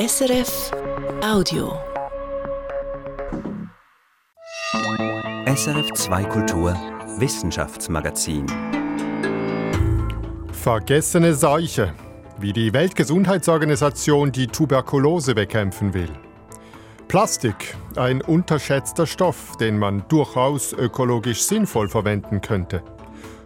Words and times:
SRF 0.00 0.70
Audio. 1.22 1.78
SRF 5.44 5.92
2 5.92 6.24
Kultur 6.24 6.74
Wissenschaftsmagazin. 7.18 8.46
Vergessene 10.52 11.34
Seuche, 11.34 11.92
wie 12.38 12.54
die 12.54 12.72
Weltgesundheitsorganisation 12.72 14.32
die 14.32 14.46
Tuberkulose 14.46 15.34
bekämpfen 15.34 15.92
will. 15.92 16.12
Plastik, 17.06 17.76
ein 17.96 18.22
unterschätzter 18.22 19.06
Stoff, 19.06 19.58
den 19.58 19.78
man 19.78 20.04
durchaus 20.08 20.72
ökologisch 20.72 21.42
sinnvoll 21.42 21.90
verwenden 21.90 22.40
könnte. 22.40 22.82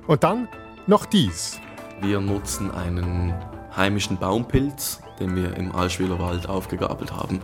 Und 0.07 0.23
dann 0.23 0.47
noch 0.87 1.05
dies. 1.07 1.59
Wir 2.01 2.21
nutzen 2.21 2.71
einen 2.71 3.35
heimischen 3.77 4.17
Baumpilz, 4.19 5.01
den 5.21 5.37
wir 5.37 5.57
im 5.57 5.75
Allschwiler 5.75 6.19
aufgegabelt 6.49 7.13
haben. 7.13 7.41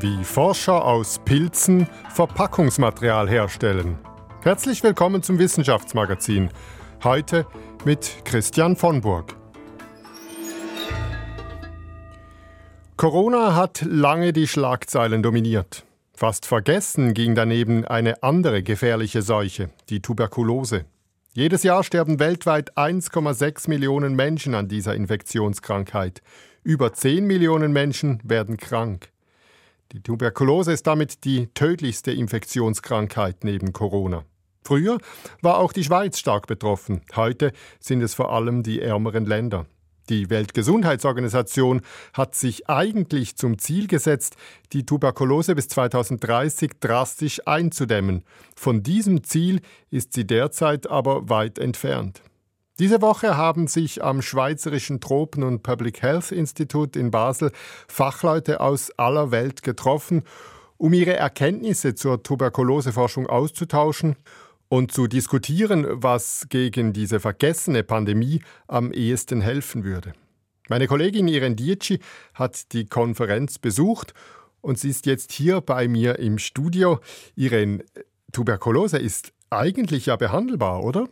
Wie 0.00 0.24
Forscher 0.24 0.84
aus 0.84 1.20
Pilzen 1.24 1.88
Verpackungsmaterial 2.12 3.28
herstellen. 3.28 3.98
Herzlich 4.42 4.82
willkommen 4.82 5.22
zum 5.22 5.38
Wissenschaftsmagazin. 5.38 6.50
Heute 7.02 7.46
mit 7.84 8.24
Christian 8.24 8.76
von 8.76 9.00
Burg. 9.00 9.34
Corona 12.96 13.54
hat 13.54 13.82
lange 13.82 14.32
die 14.32 14.46
Schlagzeilen 14.46 15.22
dominiert. 15.22 15.84
Fast 16.14 16.46
vergessen 16.46 17.12
ging 17.12 17.34
daneben 17.34 17.84
eine 17.84 18.22
andere 18.22 18.62
gefährliche 18.62 19.20
Seuche, 19.20 19.68
die 19.90 20.00
Tuberkulose. 20.00 20.86
Jedes 21.36 21.64
Jahr 21.64 21.84
sterben 21.84 22.18
weltweit 22.18 22.78
1,6 22.78 23.68
Millionen 23.68 24.16
Menschen 24.16 24.54
an 24.54 24.68
dieser 24.68 24.94
Infektionskrankheit. 24.94 26.22
Über 26.62 26.94
10 26.94 27.26
Millionen 27.26 27.74
Menschen 27.74 28.22
werden 28.24 28.56
krank. 28.56 29.10
Die 29.92 30.00
Tuberkulose 30.00 30.72
ist 30.72 30.86
damit 30.86 31.26
die 31.26 31.48
tödlichste 31.48 32.10
Infektionskrankheit 32.10 33.44
neben 33.44 33.74
Corona. 33.74 34.24
Früher 34.64 34.96
war 35.42 35.58
auch 35.58 35.74
die 35.74 35.84
Schweiz 35.84 36.18
stark 36.18 36.46
betroffen. 36.46 37.02
Heute 37.14 37.52
sind 37.80 38.00
es 38.00 38.14
vor 38.14 38.32
allem 38.32 38.62
die 38.62 38.80
ärmeren 38.80 39.26
Länder. 39.26 39.66
Die 40.08 40.30
Weltgesundheitsorganisation 40.30 41.80
hat 42.12 42.34
sich 42.34 42.68
eigentlich 42.68 43.36
zum 43.36 43.58
Ziel 43.58 43.88
gesetzt, 43.88 44.36
die 44.72 44.86
Tuberkulose 44.86 45.54
bis 45.54 45.68
2030 45.68 46.72
drastisch 46.80 47.40
einzudämmen. 47.46 48.22
Von 48.54 48.82
diesem 48.82 49.24
Ziel 49.24 49.60
ist 49.90 50.12
sie 50.12 50.26
derzeit 50.26 50.88
aber 50.88 51.28
weit 51.28 51.58
entfernt. 51.58 52.22
Diese 52.78 53.00
Woche 53.00 53.36
haben 53.36 53.68
sich 53.68 54.04
am 54.04 54.20
Schweizerischen 54.22 55.00
Tropen- 55.00 55.42
und 55.42 55.62
Public 55.62 56.02
Health 56.02 56.30
Institut 56.30 56.94
in 56.94 57.10
Basel 57.10 57.50
Fachleute 57.88 58.60
aus 58.60 58.90
aller 58.98 59.30
Welt 59.30 59.62
getroffen, 59.62 60.22
um 60.76 60.92
ihre 60.92 61.16
Erkenntnisse 61.16 61.94
zur 61.94 62.22
Tuberkuloseforschung 62.22 63.26
auszutauschen 63.26 64.16
und 64.68 64.92
zu 64.92 65.06
diskutieren, 65.06 65.86
was 65.88 66.46
gegen 66.48 66.92
diese 66.92 67.20
vergessene 67.20 67.82
Pandemie 67.82 68.42
am 68.66 68.92
ehesten 68.92 69.40
helfen 69.40 69.84
würde. 69.84 70.12
Meine 70.68 70.88
Kollegin 70.88 71.28
Irene 71.28 71.54
Dietschi 71.54 72.00
hat 72.34 72.72
die 72.72 72.86
Konferenz 72.86 73.58
besucht 73.58 74.14
und 74.60 74.78
sie 74.78 74.90
ist 74.90 75.06
jetzt 75.06 75.30
hier 75.32 75.60
bei 75.60 75.86
mir 75.86 76.18
im 76.18 76.38
Studio. 76.38 76.98
Irene, 77.36 77.84
Tuberkulose 78.32 78.98
ist 78.98 79.32
eigentlich 79.50 80.06
ja 80.06 80.16
behandelbar, 80.16 80.82
oder? 80.82 81.08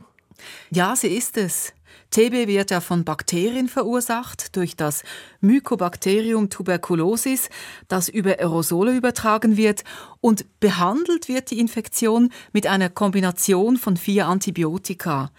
Ja, 0.71 0.97
sie 0.97 1.17
ist 1.17 1.37
es. 1.37 1.73
TB 2.11 2.47
wird 2.47 2.71
ja 2.71 2.81
von 2.81 3.05
Bakterien 3.05 3.69
verursacht, 3.69 4.55
durch 4.57 4.77
das 4.77 5.03
Mycobacterium 5.41 6.51
tuberculosis, 6.51 7.49
das 7.89 8.09
über 8.09 8.39
Aerosole 8.39 8.97
übertragen 8.97 9.57
wird 9.57 9.85
und 10.21 10.47
behandelt 10.61 11.29
wird 11.29 11.51
die 11.51 11.59
Infektion 11.59 12.31
mit 12.53 12.67
einer 12.67 12.89
Kombination 12.89 13.77
von 13.77 13.97
vier 13.97 14.27
Antibiotika. 14.27 15.31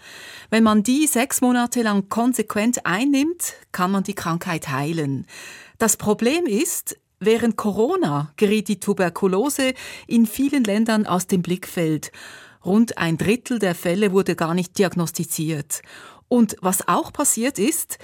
Wenn 0.50 0.64
man 0.64 0.82
die 0.82 1.06
sechs 1.06 1.40
Monate 1.40 1.82
lang 1.82 2.08
konsequent 2.08 2.84
einnimmt, 2.84 3.54
kann 3.72 3.90
man 3.90 4.02
die 4.02 4.14
Krankheit 4.14 4.68
heilen. 4.68 5.26
Das 5.78 5.96
Problem 5.96 6.46
ist, 6.46 6.98
Während 7.18 7.56
Corona 7.56 8.30
geriet 8.36 8.68
die 8.68 8.78
Tuberkulose 8.78 9.72
in 10.06 10.26
vielen 10.26 10.64
Ländern 10.64 11.06
aus 11.06 11.26
dem 11.26 11.40
Blickfeld. 11.40 12.12
Rund 12.62 12.98
ein 12.98 13.16
Drittel 13.16 13.58
der 13.58 13.74
Fälle 13.74 14.12
wurde 14.12 14.36
gar 14.36 14.52
nicht 14.52 14.76
diagnostiziert. 14.76 15.80
Und 16.28 16.56
was 16.60 16.86
auch 16.88 17.12
passiert 17.12 17.58
ist, 17.58 17.98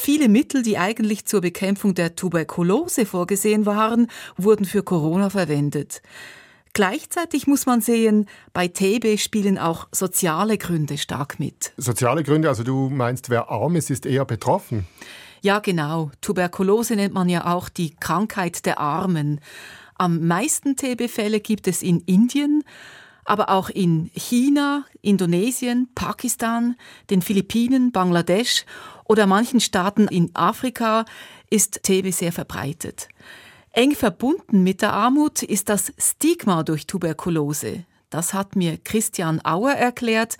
Viele 0.00 0.28
Mittel, 0.28 0.62
die 0.62 0.78
eigentlich 0.78 1.24
zur 1.24 1.40
Bekämpfung 1.40 1.92
der 1.92 2.14
Tuberkulose 2.14 3.04
vorgesehen 3.04 3.66
waren, 3.66 4.06
wurden 4.36 4.64
für 4.64 4.84
Corona 4.84 5.28
verwendet. 5.28 6.02
Gleichzeitig 6.72 7.48
muss 7.48 7.66
man 7.66 7.80
sehen, 7.80 8.26
bei 8.52 8.68
TB 8.68 9.18
spielen 9.18 9.58
auch 9.58 9.88
soziale 9.90 10.56
Gründe 10.56 10.98
stark 10.98 11.40
mit. 11.40 11.72
Soziale 11.76 12.22
Gründe, 12.22 12.48
also 12.48 12.62
du 12.62 12.88
meinst, 12.88 13.28
wer 13.28 13.50
arm 13.50 13.74
ist, 13.74 13.90
ist 13.90 14.06
eher 14.06 14.24
betroffen? 14.24 14.86
Ja, 15.40 15.58
genau. 15.58 16.12
Tuberkulose 16.20 16.94
nennt 16.94 17.14
man 17.14 17.28
ja 17.28 17.52
auch 17.52 17.68
die 17.68 17.96
Krankheit 17.96 18.66
der 18.66 18.78
Armen. 18.78 19.40
Am 19.96 20.28
meisten 20.28 20.76
TB-Fälle 20.76 21.40
gibt 21.40 21.66
es 21.66 21.82
in 21.82 22.00
Indien, 22.02 22.62
aber 23.28 23.50
auch 23.50 23.68
in 23.68 24.10
China, 24.14 24.84
Indonesien, 25.02 25.88
Pakistan, 25.94 26.76
den 27.10 27.20
Philippinen, 27.20 27.92
Bangladesch 27.92 28.64
oder 29.04 29.26
manchen 29.26 29.60
Staaten 29.60 30.08
in 30.08 30.30
Afrika 30.34 31.04
ist 31.50 31.82
TB 31.82 32.10
sehr 32.10 32.32
verbreitet. 32.32 33.08
Eng 33.72 33.94
verbunden 33.94 34.62
mit 34.62 34.80
der 34.80 34.94
Armut 34.94 35.42
ist 35.42 35.68
das 35.68 35.92
Stigma 35.98 36.62
durch 36.62 36.86
Tuberkulose. 36.86 37.84
Das 38.08 38.32
hat 38.32 38.56
mir 38.56 38.78
Christian 38.78 39.44
Auer 39.44 39.72
erklärt. 39.72 40.38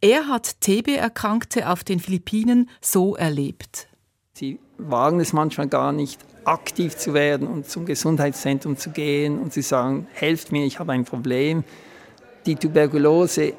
Er 0.00 0.28
hat 0.28 0.60
TB-Erkrankte 0.60 1.68
auf 1.68 1.82
den 1.82 1.98
Philippinen 1.98 2.70
so 2.80 3.16
erlebt. 3.16 3.88
Sie 4.34 4.60
wagen 4.78 5.18
es 5.18 5.32
manchmal 5.32 5.66
gar 5.66 5.90
nicht, 5.90 6.20
aktiv 6.44 6.96
zu 6.96 7.14
werden 7.14 7.48
und 7.48 7.68
zum 7.68 7.84
Gesundheitszentrum 7.84 8.76
zu 8.76 8.90
gehen 8.90 9.40
und 9.40 9.52
zu 9.52 9.60
sagen, 9.60 10.06
helft 10.12 10.52
mir, 10.52 10.64
ich 10.64 10.78
habe 10.78 10.92
ein 10.92 11.04
Problem 11.04 11.64
die 12.48 12.56
Tuberkulose 12.56 13.52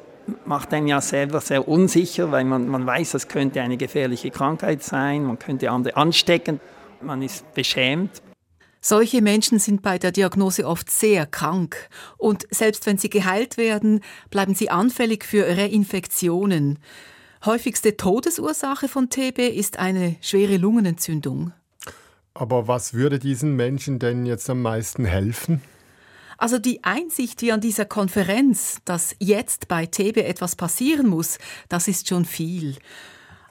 macht 0.44 0.74
einen 0.74 0.88
ja 0.88 1.00
selber 1.00 1.40
sehr 1.40 1.68
unsicher, 1.68 2.32
weil 2.32 2.44
man, 2.44 2.66
man 2.66 2.84
weiß, 2.84 3.12
das 3.12 3.28
könnte 3.28 3.62
eine 3.62 3.76
gefährliche 3.76 4.30
Krankheit 4.30 4.82
sein, 4.82 5.24
man 5.24 5.38
könnte 5.38 5.70
andere 5.70 5.96
anstecken, 5.96 6.60
man 7.00 7.22
ist 7.22 7.54
beschämt. 7.54 8.20
Solche 8.80 9.22
Menschen 9.22 9.60
sind 9.60 9.82
bei 9.82 9.98
der 9.98 10.10
Diagnose 10.10 10.66
oft 10.66 10.90
sehr 10.90 11.26
krank 11.26 11.88
und 12.16 12.46
selbst 12.50 12.86
wenn 12.86 12.98
sie 12.98 13.10
geheilt 13.10 13.58
werden, 13.58 14.00
bleiben 14.30 14.54
sie 14.54 14.70
anfällig 14.70 15.24
für 15.24 15.46
Reinfektionen. 15.46 16.78
Häufigste 17.44 17.96
Todesursache 17.96 18.88
von 18.88 19.08
TB 19.08 19.38
ist 19.38 19.78
eine 19.78 20.16
schwere 20.20 20.56
Lungenentzündung. 20.56 21.52
Aber 22.34 22.66
was 22.66 22.94
würde 22.94 23.18
diesen 23.20 23.54
Menschen 23.54 24.00
denn 24.00 24.26
jetzt 24.26 24.50
am 24.50 24.62
meisten 24.62 25.04
helfen? 25.04 25.62
Also 26.40 26.58
die 26.58 26.82
Einsicht 26.84 27.42
wie 27.42 27.52
an 27.52 27.60
dieser 27.60 27.84
Konferenz, 27.84 28.78
dass 28.86 29.14
jetzt 29.18 29.68
bei 29.68 29.84
TB 29.84 30.16
etwas 30.16 30.56
passieren 30.56 31.06
muss, 31.06 31.38
das 31.68 31.86
ist 31.86 32.08
schon 32.08 32.24
viel. 32.24 32.76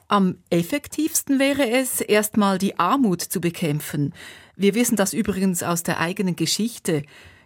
Am 0.08 0.38
effektivsten 0.50 1.38
wäre 1.38 1.70
es, 1.70 2.00
erstmal 2.00 2.58
die 2.58 2.80
Armut 2.80 3.22
zu 3.22 3.40
bekämpfen. 3.40 4.12
Wir 4.56 4.74
wissen 4.74 4.96
das 4.96 5.12
übrigens 5.12 5.62
aus 5.62 5.84
der 5.84 6.00
eigenen 6.00 6.34
Geschichte. 6.34 7.04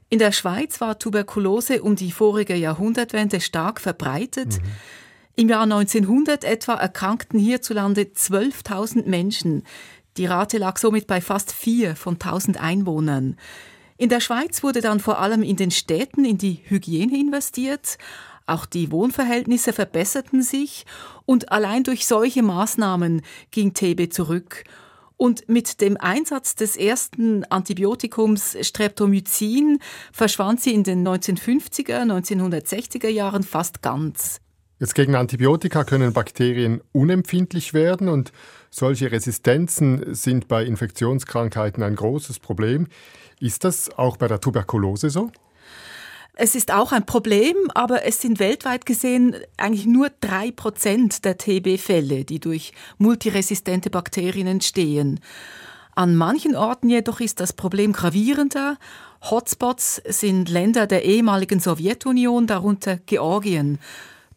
In 0.08 0.18
der 0.18 0.32
Schweiz 0.32 0.80
war 0.80 0.98
Tuberkulose 0.98 1.82
um 1.82 1.94
die 1.94 2.10
vorige 2.10 2.56
Jahrhundertwende 2.56 3.42
stark 3.42 3.82
verbreitet. 3.82 4.62
Mhm. 4.62 4.68
Im 5.36 5.48
Jahr 5.50 5.64
1900 5.64 6.44
etwa 6.44 6.72
erkrankten 6.76 7.38
hierzulande 7.38 8.04
12.000 8.04 9.06
Menschen. 9.06 9.64
Die 10.16 10.24
Rate 10.24 10.56
lag 10.56 10.78
somit 10.78 11.06
bei 11.06 11.20
fast 11.20 11.52
vier 11.52 11.96
von 11.96 12.14
1000 12.14 12.58
Einwohnern. 12.58 13.36
In 13.96 14.08
der 14.08 14.20
Schweiz 14.20 14.62
wurde 14.62 14.80
dann 14.80 14.98
vor 14.98 15.20
allem 15.20 15.42
in 15.42 15.56
den 15.56 15.70
Städten 15.70 16.24
in 16.24 16.36
die 16.36 16.60
Hygiene 16.64 17.16
investiert. 17.16 17.96
Auch 18.46 18.66
die 18.66 18.90
Wohnverhältnisse 18.90 19.72
verbesserten 19.72 20.42
sich 20.42 20.84
und 21.24 21.52
allein 21.52 21.84
durch 21.84 22.06
solche 22.06 22.42
Maßnahmen 22.42 23.22
ging 23.52 23.72
TB 23.72 24.12
zurück. 24.12 24.64
Und 25.16 25.48
mit 25.48 25.80
dem 25.80 25.96
Einsatz 25.96 26.56
des 26.56 26.76
ersten 26.76 27.44
Antibiotikums 27.44 28.56
Streptomycin 28.60 29.78
verschwand 30.12 30.60
sie 30.60 30.74
in 30.74 30.82
den 30.82 31.06
1950er, 31.06 32.02
1960er 32.02 33.08
Jahren 33.08 33.44
fast 33.44 33.80
ganz. 33.80 34.40
Jetzt 34.80 34.96
gegen 34.96 35.14
Antibiotika 35.14 35.84
können 35.84 36.12
Bakterien 36.12 36.80
unempfindlich 36.90 37.74
werden 37.74 38.08
und 38.08 38.32
solche 38.70 39.12
Resistenzen 39.12 40.14
sind 40.14 40.48
bei 40.48 40.64
Infektionskrankheiten 40.64 41.82
ein 41.84 41.94
großes 41.94 42.40
Problem. 42.40 42.88
Ist 43.40 43.64
das 43.64 43.90
auch 43.98 44.16
bei 44.16 44.28
der 44.28 44.40
Tuberkulose 44.40 45.10
so? 45.10 45.30
Es 46.36 46.56
ist 46.56 46.72
auch 46.72 46.90
ein 46.90 47.06
Problem, 47.06 47.54
aber 47.74 48.04
es 48.04 48.20
sind 48.20 48.40
weltweit 48.40 48.86
gesehen 48.86 49.36
eigentlich 49.56 49.86
nur 49.86 50.10
drei 50.20 50.50
Prozent 50.50 51.24
der 51.24 51.38
TB-Fälle, 51.38 52.24
die 52.24 52.40
durch 52.40 52.72
multiresistente 52.98 53.88
Bakterien 53.88 54.48
entstehen. 54.48 55.20
An 55.94 56.16
manchen 56.16 56.56
Orten 56.56 56.90
jedoch 56.90 57.20
ist 57.20 57.38
das 57.38 57.52
Problem 57.52 57.92
gravierender. 57.92 58.78
Hotspots 59.22 60.02
sind 60.08 60.48
Länder 60.48 60.88
der 60.88 61.04
ehemaligen 61.04 61.60
Sowjetunion, 61.60 62.48
darunter 62.48 62.96
Georgien. 62.96 63.78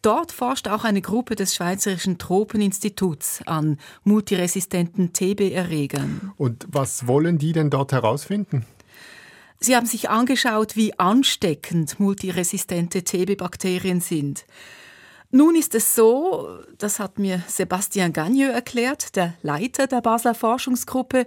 Dort 0.00 0.30
forscht 0.30 0.68
auch 0.68 0.84
eine 0.84 1.02
Gruppe 1.02 1.34
des 1.34 1.56
Schweizerischen 1.56 2.18
Tropeninstituts 2.18 3.42
an 3.46 3.78
multiresistenten 4.04 5.12
TB-Erregern. 5.12 6.32
Und 6.36 6.68
was 6.70 7.08
wollen 7.08 7.38
die 7.38 7.52
denn 7.52 7.70
dort 7.70 7.90
herausfinden? 7.90 8.64
Sie 9.60 9.74
haben 9.74 9.86
sich 9.86 10.08
angeschaut, 10.08 10.76
wie 10.76 10.98
ansteckend 10.98 11.98
multiresistente 11.98 13.02
TB-Bakterien 13.02 14.00
sind. 14.00 14.44
Nun 15.30 15.56
ist 15.56 15.74
es 15.74 15.94
so, 15.94 16.48
das 16.78 17.00
hat 17.00 17.18
mir 17.18 17.42
Sebastian 17.48 18.12
Gagneux 18.12 18.52
erklärt, 18.52 19.16
der 19.16 19.34
Leiter 19.42 19.86
der 19.86 20.00
Basler 20.00 20.34
Forschungsgruppe, 20.34 21.26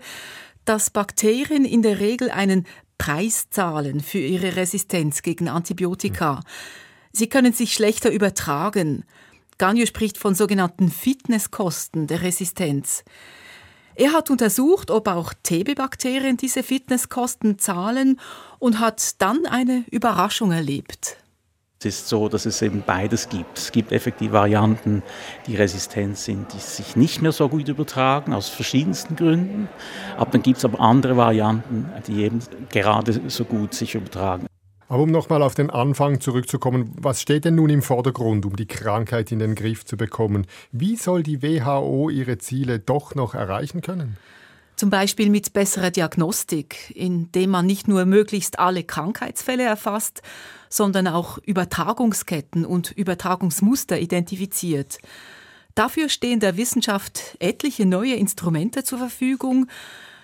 dass 0.66 0.90
Bakterien 0.90 1.66
in 1.66 1.82
der 1.82 2.00
Regel 2.00 2.32
einen 2.32 2.66
Preis 2.98 3.50
zahlen 3.50 4.00
für 4.00 4.20
ihre 4.20 4.56
Resistenz 4.56 5.22
gegen 5.22 5.50
Antibiotika. 5.50 6.40
Sie 7.12 7.28
können 7.28 7.54
sich 7.54 7.74
schlechter 7.74 8.12
übertragen. 8.12 9.06
Gagnon 9.58 9.86
spricht 9.86 10.18
von 10.18 10.34
sogenannten 10.34 10.90
Fitnesskosten 10.90 12.08
der 12.08 12.22
Resistenz. 12.22 13.04
Er 13.96 14.14
hat 14.14 14.30
untersucht, 14.30 14.90
ob 14.92 15.08
auch 15.08 15.34
TB-Bakterien 15.44 16.38
diese 16.38 16.64
Fitnesskosten 16.64 17.60
zahlen 17.60 18.20
und 18.60 18.80
hat 18.80 19.22
dann 19.22 19.46
eine 19.46 19.84
Überraschung 19.92 20.52
erlebt. 20.52 21.18
Es 21.84 21.86
ist 21.86 22.10
so, 22.10 22.30
dass 22.30 22.46
es 22.46 22.62
eben 22.62 22.84
beides 22.86 23.28
gibt. 23.28 23.58
Es 23.58 23.72
gibt 23.72 23.92
effektiv 23.92 24.32
Varianten, 24.34 25.02
die 25.48 25.56
resistent 25.56 26.16
sind, 26.16 26.54
die 26.54 26.60
sich 26.60 26.96
nicht 26.96 27.24
mehr 27.24 27.32
so 27.32 27.50
gut 27.50 27.68
übertragen, 27.68 28.34
aus 28.34 28.50
verschiedensten 28.50 29.16
Gründen. 29.16 29.68
Aber 30.16 30.30
dann 30.30 30.44
gibt 30.44 30.60
es 30.60 30.66
aber 30.66 30.80
andere 30.80 31.18
Varianten, 31.18 31.90
die 32.06 32.22
eben 32.22 32.40
gerade 32.70 33.20
so 33.30 33.46
gut 33.46 33.74
sich 33.74 33.96
übertragen. 33.96 34.46
Aber 34.92 35.04
um 35.04 35.10
nochmal 35.10 35.42
auf 35.42 35.56
den 35.56 35.70
Anfang 35.70 36.20
zurückzukommen, 36.20 36.92
was 36.98 37.22
steht 37.22 37.46
denn 37.46 37.56
nun 37.56 37.70
im 37.70 37.82
Vordergrund, 37.82 38.46
um 38.46 38.58
die 38.58 38.66
Krankheit 38.66 39.32
in 39.32 39.40
den 39.40 39.56
Griff 39.56 39.86
zu 39.86 39.96
bekommen? 39.96 40.48
Wie 40.74 40.98
soll 40.98 41.24
die 41.24 41.42
WHO 41.42 42.10
ihre 42.10 42.40
Ziele 42.40 42.80
doch 42.80 43.16
noch 43.16 43.34
erreichen 43.34 43.80
können? 43.80 44.18
Zum 44.76 44.90
Beispiel 44.90 45.30
mit 45.30 45.54
besserer 45.54 45.92
Diagnostik, 45.92 46.92
indem 46.94 47.52
man 47.52 47.68
nicht 47.68 47.88
nur 47.88 48.04
möglichst 48.04 48.60
alle 48.60 48.84
Krankheitsfälle 48.84 49.64
erfasst, 49.64 50.24
sondern 50.68 51.08
auch 51.08 51.38
Übertragungsketten 51.38 52.66
und 52.66 52.92
Übertragungsmuster 52.92 53.98
identifiziert. 53.98 54.98
Dafür 55.74 56.10
stehen 56.10 56.42
der 56.42 56.58
Wissenschaft 56.58 57.38
etliche 57.40 57.86
neue 57.86 58.16
Instrumente 58.16 58.84
zur 58.84 58.98
Verfügung, 58.98 59.68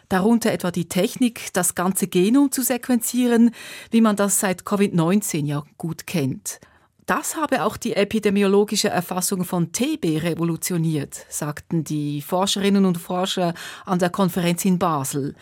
darunter 0.10 0.52
etwa 0.52 0.72
die 0.72 0.88
Technik, 0.88 1.54
das 1.54 1.76
ganze 1.76 2.08
Genom 2.08 2.52
zu 2.52 2.62
sequenzieren, 2.62 3.52
wie 3.92 4.02
man 4.02 4.16
das 4.16 4.40
seit 4.40 4.64
Covid-19 4.64 5.46
ja 5.46 5.64
gut 5.78 6.08
kennt. 6.08 6.60
Das 7.08 7.38
habe 7.38 7.64
auch 7.64 7.78
die 7.78 7.96
epidemiologische 7.96 8.90
Erfassung 8.90 9.46
von 9.46 9.72
TB 9.72 10.24
revolutioniert, 10.24 11.26
sagten 11.30 11.86
die 11.86 12.22
Forscherinnen 12.22 12.86
und 12.86 12.98
Forscher 12.98 13.54
an 13.86 14.00
der 14.00 14.10
Konferenz 14.10 14.66
in 14.66 14.78
Basel. 14.78 15.36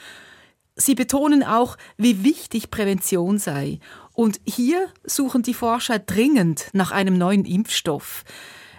Sie 0.75 0.93
betonen 0.93 1.43
auch, 1.43 1.77
wie 1.97 2.23
wichtig 2.23 2.69
Prävention 2.69 3.39
sei. 3.39 3.79
Und 4.13 4.39
hier 4.45 4.87
suchen 5.05 5.41
die 5.41 5.53
Forscher 5.53 5.99
dringend 5.99 6.69
nach 6.73 6.91
einem 6.91 7.17
neuen 7.17 7.45
Impfstoff. 7.45 8.23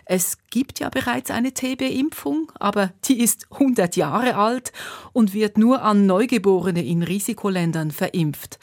Es 0.08 0.38
gibt 0.50 0.79
ja 0.79 0.88
bereits 0.88 1.32
eine 1.32 1.53
TB-Impfung, 1.53 2.53
aber 2.61 2.93
die 3.05 3.20
ist 3.20 3.49
100 3.50 3.97
Jahre 3.97 4.37
alt 4.37 4.73
und 5.12 5.35
wird 5.35 5.58
nur 5.58 5.82
an 5.82 6.06
Neugeborene 6.06 6.85
in 6.85 7.03
Risikoländern 7.03 7.91
verimpft. 7.91 8.61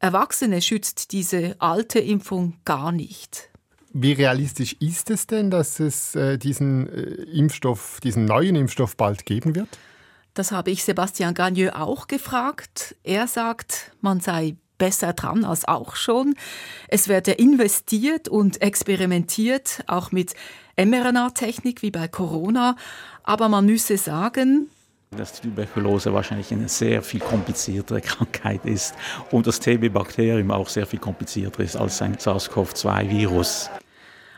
Erwachsene 0.00 0.60
schützt 0.60 1.12
diese 1.12 1.54
alte 1.60 2.00
Impfung 2.00 2.54
gar 2.64 2.90
nicht. 2.90 3.50
Wie 3.92 4.12
realistisch 4.12 4.74
ist 4.80 5.10
es 5.10 5.28
denn, 5.28 5.50
dass 5.50 5.78
es 5.78 6.16
äh, 6.16 6.38
diesen 6.38 6.88
äh, 6.88 7.00
Impfstoff, 7.38 8.00
diesen 8.02 8.24
neuen 8.24 8.56
Impfstoff 8.56 8.96
bald 8.96 9.26
geben 9.26 9.54
wird? 9.54 9.68
Das 10.34 10.50
habe 10.50 10.70
ich 10.72 10.82
Sebastian 10.82 11.34
Gagneux 11.34 11.72
auch 11.72 12.08
gefragt. 12.08 12.96
Er 13.04 13.28
sagt, 13.28 13.92
man 14.00 14.20
sei 14.20 14.56
besser 14.80 15.12
dran 15.12 15.44
als 15.44 15.68
auch 15.68 15.94
schon. 15.94 16.34
Es 16.88 17.06
werde 17.06 17.30
investiert 17.30 18.28
und 18.28 18.60
experimentiert, 18.62 19.84
auch 19.86 20.10
mit 20.10 20.34
mRNA-Technik 20.76 21.82
wie 21.82 21.92
bei 21.92 22.08
Corona. 22.08 22.74
Aber 23.22 23.48
man 23.48 23.66
müsse 23.66 23.96
sagen, 23.96 24.70
dass 25.16 25.40
die 25.40 25.48
Tuberkulose 25.48 26.12
wahrscheinlich 26.14 26.52
eine 26.52 26.68
sehr 26.68 27.02
viel 27.02 27.20
kompliziertere 27.20 28.00
Krankheit 28.10 28.64
ist 28.64 28.94
und 29.30 29.46
das 29.46 29.60
TB-Bakterium 29.60 30.50
auch 30.50 30.68
sehr 30.68 30.86
viel 30.86 31.00
komplizierter 31.00 31.62
ist 31.62 31.76
als 31.76 32.00
ein 32.00 32.16
SARS-CoV-2-Virus. 32.16 33.70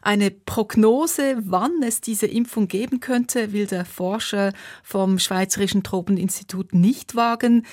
Eine 0.04 0.32
Prognose, 0.32 1.36
wann 1.44 1.82
es 1.86 2.00
diese 2.00 2.26
Impfung 2.26 2.66
geben 2.66 2.98
könnte, 2.98 3.52
will 3.52 3.66
der 3.66 3.84
Forscher 3.84 4.52
vom 4.82 5.20
Schweizerischen 5.20 5.84
Tropeninstitut 5.84 6.74
nicht 6.74 7.14
wagen. 7.14 7.64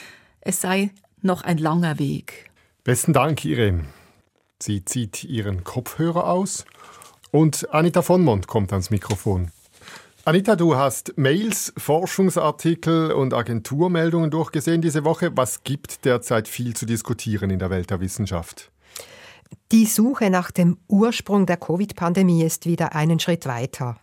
Es 0.42 0.62
sei 0.62 0.92
noch 1.22 1.42
ein 1.42 1.58
langer 1.58 1.98
Weg. 1.98 2.49
Besten 2.86 3.12
Dank, 3.12 3.44
Irene. 3.44 3.84
Sie 4.62 4.86
zieht 4.86 5.26
ihren 5.26 5.66
Kopfhörer 5.66 6.30
aus 6.30 6.66
und 7.30 7.74
Anita 7.74 8.02
von 8.02 8.24
Mond 8.24 8.48
kommt 8.48 8.72
ans 8.72 8.90
Mikrofon. 8.90 9.52
Anita, 10.24 10.56
du 10.56 10.76
hast 10.78 11.18
Mails, 11.18 11.74
Forschungsartikel 11.78 13.12
und 13.12 13.34
Agenturmeldungen 13.34 14.32
durchgesehen 14.32 14.82
diese 14.82 15.04
Woche. 15.04 15.32
Was 15.36 15.64
gibt 15.64 16.06
derzeit 16.06 16.48
viel 16.48 16.74
zu 16.74 16.86
diskutieren 16.86 17.50
in 17.50 17.60
der 17.60 17.70
Welt 17.70 17.90
der 17.90 18.00
Wissenschaft? 18.00 18.72
Die 19.74 19.86
Suche 19.86 20.30
nach 20.30 20.52
dem 20.52 20.78
Ursprung 20.88 21.46
der 21.46 21.58
Covid-Pandemie 21.58 22.44
ist 22.44 22.66
wieder 22.66 22.96
einen 22.96 23.20
Schritt 23.20 23.46
weiter. 23.46 23.98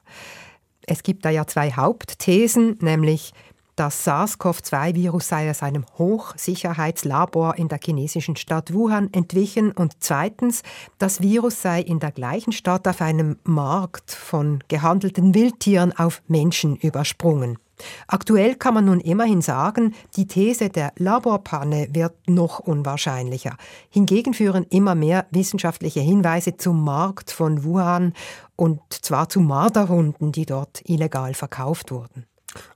Es 0.86 1.02
gibt 1.02 1.24
da 1.24 1.30
ja 1.30 1.46
zwei 1.46 1.72
Hauptthesen, 1.72 2.78
nämlich 2.80 3.32
das 3.76 4.04
SARS-CoV-2-Virus 4.06 5.28
sei 5.28 5.50
aus 5.50 5.62
einem 5.62 5.84
Hochsicherheitslabor 5.98 7.56
in 7.56 7.68
der 7.68 7.78
chinesischen 7.82 8.36
Stadt 8.36 8.72
Wuhan 8.72 9.12
entwichen 9.12 9.70
und 9.70 9.96
zweitens, 10.00 10.62
das 10.98 11.20
Virus 11.20 11.60
sei 11.60 11.82
in 11.82 12.00
der 12.00 12.10
gleichen 12.10 12.52
Stadt 12.52 12.88
auf 12.88 13.02
einem 13.02 13.38
Markt 13.44 14.10
von 14.10 14.64
gehandelten 14.68 15.34
Wildtieren 15.34 15.96
auf 15.96 16.22
Menschen 16.26 16.76
übersprungen. 16.76 17.58
Aktuell 18.06 18.54
kann 18.54 18.72
man 18.72 18.86
nun 18.86 19.00
immerhin 19.00 19.42
sagen, 19.42 19.94
die 20.16 20.26
These 20.26 20.70
der 20.70 20.92
Laborpanne 20.96 21.88
wird 21.92 22.14
noch 22.26 22.58
unwahrscheinlicher. 22.58 23.56
Hingegen 23.90 24.32
führen 24.32 24.64
immer 24.70 24.94
mehr 24.94 25.26
wissenschaftliche 25.30 26.00
Hinweise 26.00 26.56
zum 26.56 26.82
Markt 26.82 27.30
von 27.30 27.64
Wuhan 27.64 28.14
und 28.56 28.80
zwar 28.90 29.28
zu 29.28 29.40
Marderhunden, 29.40 30.32
die 30.32 30.46
dort 30.46 30.80
illegal 30.88 31.34
verkauft 31.34 31.90
wurden. 31.90 32.24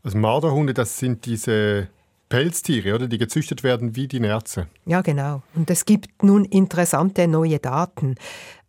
Also 0.02 0.18
Marderhunde, 0.18 0.74
das 0.74 0.98
sind 0.98 1.26
diese 1.26 1.88
Pelztiere, 2.30 2.94
oder? 2.94 3.08
Die 3.08 3.18
gezüchtet 3.18 3.62
werden 3.62 3.96
wie 3.96 4.08
die 4.08 4.20
Nerze. 4.20 4.68
Ja, 4.86 5.02
genau. 5.02 5.42
Und 5.54 5.68
es 5.68 5.84
gibt 5.84 6.22
nun 6.22 6.44
interessante 6.44 7.26
neue 7.28 7.58
Daten. 7.58 8.14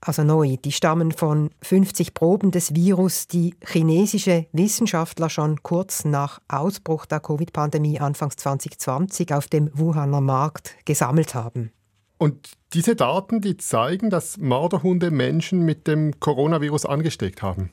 Also 0.01 0.23
neu, 0.23 0.57
die 0.57 0.71
stammen 0.71 1.11
von 1.11 1.51
50 1.61 2.15
Proben 2.15 2.49
des 2.49 2.73
Virus, 2.73 3.27
die 3.27 3.55
chinesische 3.63 4.47
Wissenschaftler 4.51 5.29
schon 5.29 5.61
kurz 5.61 6.05
nach 6.05 6.41
Ausbruch 6.47 7.05
der 7.05 7.19
Covid-Pandemie 7.19 7.99
Anfangs 7.99 8.35
2020 8.37 9.31
auf 9.35 9.47
dem 9.47 9.69
Wuhaner 9.75 10.21
Markt 10.21 10.75
gesammelt 10.85 11.35
haben. 11.35 11.71
Und 12.17 12.49
diese 12.73 12.95
Daten, 12.95 13.41
die 13.41 13.57
zeigen, 13.57 14.09
dass 14.09 14.37
Marderhunde 14.37 15.11
Menschen 15.11 15.65
mit 15.65 15.87
dem 15.87 16.19
Coronavirus 16.19 16.87
angesteckt 16.87 17.43
haben. 17.43 17.71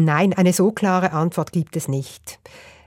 Nein, 0.00 0.32
eine 0.32 0.52
so 0.52 0.70
klare 0.70 1.10
Antwort 1.10 1.50
gibt 1.50 1.74
es 1.74 1.88
nicht. 1.88 2.38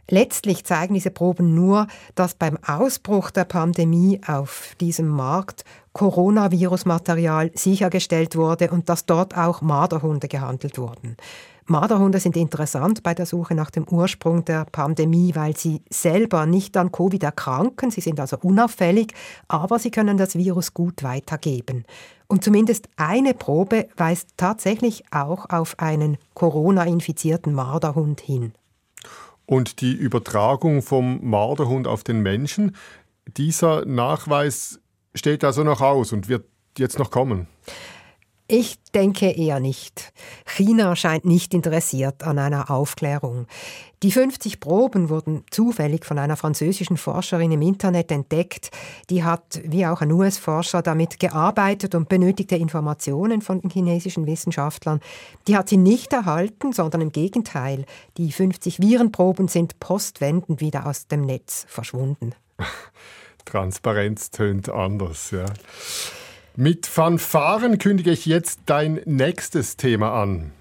Letztlich 0.10 0.64
zeigen 0.64 0.94
diese 0.94 1.12
Proben 1.12 1.54
nur, 1.54 1.88
dass 2.16 2.36
beim 2.36 2.58
Ausbruch 2.66 3.32
der 3.32 3.44
Pandemie 3.44 4.22
auf 4.26 4.76
diesem 4.80 5.10
Markt 5.10 5.66
Coronavirus-Material 5.92 7.52
sichergestellt 7.54 8.38
wurde 8.38 8.70
und 8.70 8.88
dass 8.88 9.06
dort 9.06 9.36
auch 9.36 9.62
Marderhunde 9.62 10.30
gehandelt 10.30 10.78
wurden. 10.78 11.18
Marderhunde 11.66 12.20
sind 12.22 12.38
interessant 12.38 13.04
bei 13.04 13.14
der 13.14 13.26
Suche 13.26 13.56
nach 13.56 13.72
dem 13.72 13.88
Ursprung 13.90 14.46
der 14.46 14.66
Pandemie, 14.66 15.36
weil 15.36 15.56
sie 15.56 15.82
selber 15.90 16.46
nicht 16.46 16.76
an 16.78 16.94
Covid 16.94 17.24
erkranken, 17.24 17.92
sie 17.92 18.02
sind 18.02 18.22
also 18.22 18.38
unauffällig, 18.42 19.14
aber 19.50 19.80
sie 19.80 19.92
können 19.92 20.18
das 20.18 20.36
Virus 20.36 20.74
gut 20.74 21.04
weitergeben. 21.04 21.84
Und 22.32 22.46
zumindest 22.46 22.88
eine 22.96 23.34
Probe 23.34 23.90
weist 23.98 24.30
tatsächlich 24.38 25.04
auch 25.12 25.50
auf 25.50 25.78
einen 25.80 26.18
Corona-infizierten 26.34 27.54
Marderhund 27.54 28.22
hin. 28.22 28.54
Und 29.46 29.82
die 29.82 29.92
Übertragung 29.92 30.82
vom 30.82 31.20
Marderhund 31.30 31.88
auf 31.88 32.06
den 32.06 32.22
Menschen, 32.22 32.78
dieser 33.36 33.84
Nachweis 33.84 34.80
steht 35.14 35.44
also 35.44 35.66
noch 35.66 35.82
aus 35.82 36.14
und 36.14 36.30
wird 36.30 36.46
jetzt 36.78 37.00
noch 37.00 37.12
kommen. 37.12 37.48
Ich 38.54 38.80
denke 38.94 39.32
eher 39.32 39.62
nicht. 39.62 40.12
China 40.46 40.98
scheint 40.98 41.24
nicht 41.24 41.54
interessiert 41.54 42.22
an 42.24 42.38
einer 42.38 42.70
Aufklärung. 42.70 43.48
Die 44.04 44.12
50 44.12 44.60
Proben 44.60 45.08
wurden 45.08 45.46
zufällig 45.52 46.04
von 46.06 46.20
einer 46.20 46.36
französischen 46.36 46.98
Forscherin 46.98 47.54
im 47.54 47.62
Internet 47.62 48.12
entdeckt. 48.12 48.72
Die 49.10 49.24
hat, 49.24 49.62
wie 49.64 49.86
auch 49.86 50.02
ein 50.02 50.12
US-Forscher, 50.12 50.82
damit 50.82 51.18
gearbeitet 51.18 51.96
und 51.96 52.10
benötigte 52.10 52.58
Informationen 52.58 53.42
von 53.42 53.62
den 53.62 53.70
chinesischen 53.70 54.26
Wissenschaftlern. 54.26 55.00
Die 55.48 55.56
hat 55.56 55.70
sie 55.70 55.78
nicht 55.78 56.12
erhalten, 56.12 56.74
sondern 56.74 57.00
im 57.00 57.14
Gegenteil. 57.14 57.86
Die 58.18 58.34
50 58.34 58.82
Virenproben 58.82 59.48
sind 59.48 59.80
postwendend 59.80 60.60
wieder 60.60 60.88
aus 60.88 61.08
dem 61.08 61.22
Netz 61.22 61.66
verschwunden. 61.70 62.36
Transparenz 63.46 64.30
tönt 64.30 64.68
anders, 64.68 65.32
ja. 65.32 65.46
Mit 66.58 66.86
Fanfaren 66.86 67.78
kündige 67.78 68.12
ich 68.12 68.26
jetzt 68.26 68.60
dein 68.66 69.00
nächstes 69.06 69.78
Thema 69.78 70.22
an. 70.22 70.52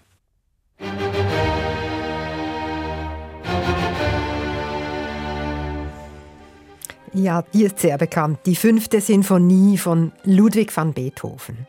Ja, 7.13 7.43
die 7.43 7.65
ist 7.65 7.81
sehr 7.81 7.99
bekannt. 7.99 8.39
Die 8.47 8.55
fünfte 8.55 9.01
Sinfonie 9.01 9.79
von 9.79 10.13
Ludwig 10.23 10.75
van 10.77 10.93
Beethoven. 10.93 11.67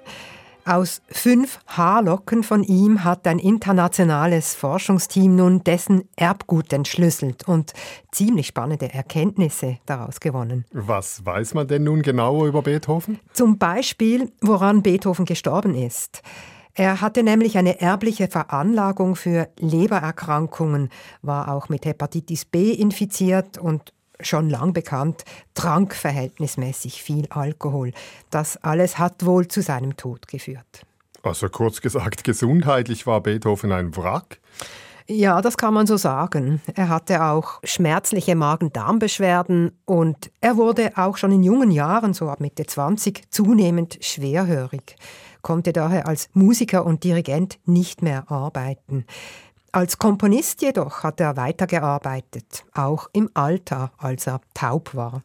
Aus 0.65 1.01
fünf 1.09 1.59
Haarlocken 1.65 2.43
von 2.43 2.63
ihm 2.63 3.03
hat 3.03 3.25
ein 3.25 3.39
internationales 3.39 4.53
Forschungsteam 4.53 5.35
nun 5.35 5.63
dessen 5.63 6.03
Erbgut 6.15 6.71
entschlüsselt 6.71 7.47
und 7.47 7.73
ziemlich 8.11 8.47
spannende 8.47 8.93
Erkenntnisse 8.93 9.79
daraus 9.87 10.19
gewonnen. 10.19 10.65
Was 10.71 11.25
weiß 11.25 11.55
man 11.55 11.67
denn 11.67 11.83
nun 11.83 12.03
genauer 12.03 12.47
über 12.47 12.61
Beethoven? 12.61 13.19
Zum 13.33 13.57
Beispiel, 13.57 14.31
woran 14.41 14.83
Beethoven 14.83 15.25
gestorben 15.25 15.73
ist. 15.73 16.21
Er 16.73 17.01
hatte 17.01 17.23
nämlich 17.23 17.57
eine 17.57 17.81
erbliche 17.81 18.27
Veranlagung 18.27 19.15
für 19.15 19.49
Lebererkrankungen, 19.57 20.89
war 21.21 21.53
auch 21.53 21.69
mit 21.69 21.85
Hepatitis 21.85 22.45
B 22.45 22.71
infiziert 22.71 23.57
und 23.57 23.93
schon 24.27 24.49
lang 24.49 24.73
bekannt, 24.73 25.23
trank 25.53 25.95
verhältnismäßig 25.95 27.03
viel 27.03 27.27
Alkohol. 27.29 27.91
Das 28.29 28.57
alles 28.57 28.97
hat 28.97 29.25
wohl 29.25 29.47
zu 29.47 29.61
seinem 29.61 29.97
Tod 29.97 30.27
geführt. 30.27 30.85
Also 31.23 31.49
kurz 31.49 31.81
gesagt, 31.81 32.23
gesundheitlich 32.23 33.05
war 33.05 33.21
Beethoven 33.21 33.71
ein 33.71 33.95
Wrack? 33.95 34.39
Ja, 35.07 35.41
das 35.41 35.57
kann 35.57 35.73
man 35.73 35.87
so 35.87 35.97
sagen. 35.97 36.61
Er 36.73 36.89
hatte 36.89 37.23
auch 37.23 37.59
schmerzliche 37.63 38.35
Magen-Darm-Beschwerden 38.35 39.71
und 39.85 40.31
er 40.39 40.57
wurde 40.57 40.93
auch 40.95 41.17
schon 41.17 41.31
in 41.31 41.43
jungen 41.43 41.71
Jahren, 41.71 42.13
so 42.13 42.29
ab 42.29 42.39
Mitte 42.39 42.65
20, 42.65 43.23
zunehmend 43.29 43.97
schwerhörig, 44.01 44.95
konnte 45.41 45.73
daher 45.73 46.07
als 46.07 46.29
Musiker 46.33 46.85
und 46.85 47.03
Dirigent 47.03 47.59
nicht 47.65 48.01
mehr 48.01 48.31
arbeiten. 48.31 49.05
Als 49.73 49.97
Komponist 49.97 50.61
jedoch 50.61 51.03
hat 51.03 51.21
er 51.21 51.37
weitergearbeitet, 51.37 52.65
auch 52.73 53.07
im 53.13 53.29
Alter, 53.33 53.93
als 53.97 54.27
er 54.27 54.41
taub 54.53 54.93
war. 54.93 55.23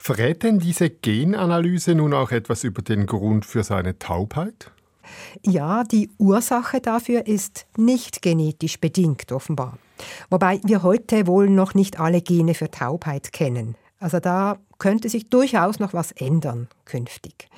Verrät 0.00 0.42
denn 0.42 0.58
diese 0.58 0.90
Genanalyse 0.90 1.94
nun 1.94 2.12
auch 2.12 2.32
etwas 2.32 2.64
über 2.64 2.82
den 2.82 3.06
Grund 3.06 3.46
für 3.46 3.62
seine 3.62 3.96
Taubheit? 3.96 4.72
Ja, 5.46 5.84
die 5.84 6.10
Ursache 6.18 6.80
dafür 6.80 7.28
ist 7.28 7.66
nicht 7.76 8.20
genetisch 8.20 8.80
bedingt 8.80 9.30
offenbar. 9.30 9.78
Wobei 10.28 10.60
wir 10.64 10.82
heute 10.82 11.28
wohl 11.28 11.48
noch 11.48 11.74
nicht 11.74 12.00
alle 12.00 12.20
Gene 12.20 12.54
für 12.54 12.72
Taubheit 12.72 13.32
kennen. 13.32 13.76
Also 14.00 14.18
da 14.18 14.58
könnte 14.78 15.08
sich 15.08 15.30
durchaus 15.30 15.78
noch 15.78 15.92
was 15.92 16.10
ändern 16.12 16.66
künftig. 16.84 17.48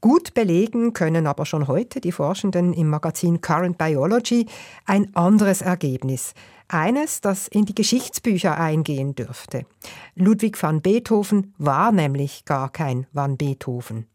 Gut 0.00 0.34
belegen 0.34 0.92
können 0.92 1.26
aber 1.26 1.46
schon 1.46 1.68
heute 1.68 2.00
die 2.00 2.12
Forschenden 2.12 2.72
im 2.72 2.88
Magazin 2.88 3.40
Current 3.40 3.78
Biology 3.78 4.46
ein 4.84 5.14
anderes 5.14 5.62
Ergebnis. 5.62 6.34
Eines, 6.68 7.20
das 7.20 7.48
in 7.48 7.64
die 7.64 7.74
Geschichtsbücher 7.74 8.58
eingehen 8.58 9.14
dürfte. 9.14 9.66
Ludwig 10.14 10.60
van 10.60 10.82
Beethoven 10.82 11.54
war 11.58 11.92
nämlich 11.92 12.44
gar 12.44 12.70
kein 12.70 13.06
van 13.12 13.36
Beethoven. 13.36 14.06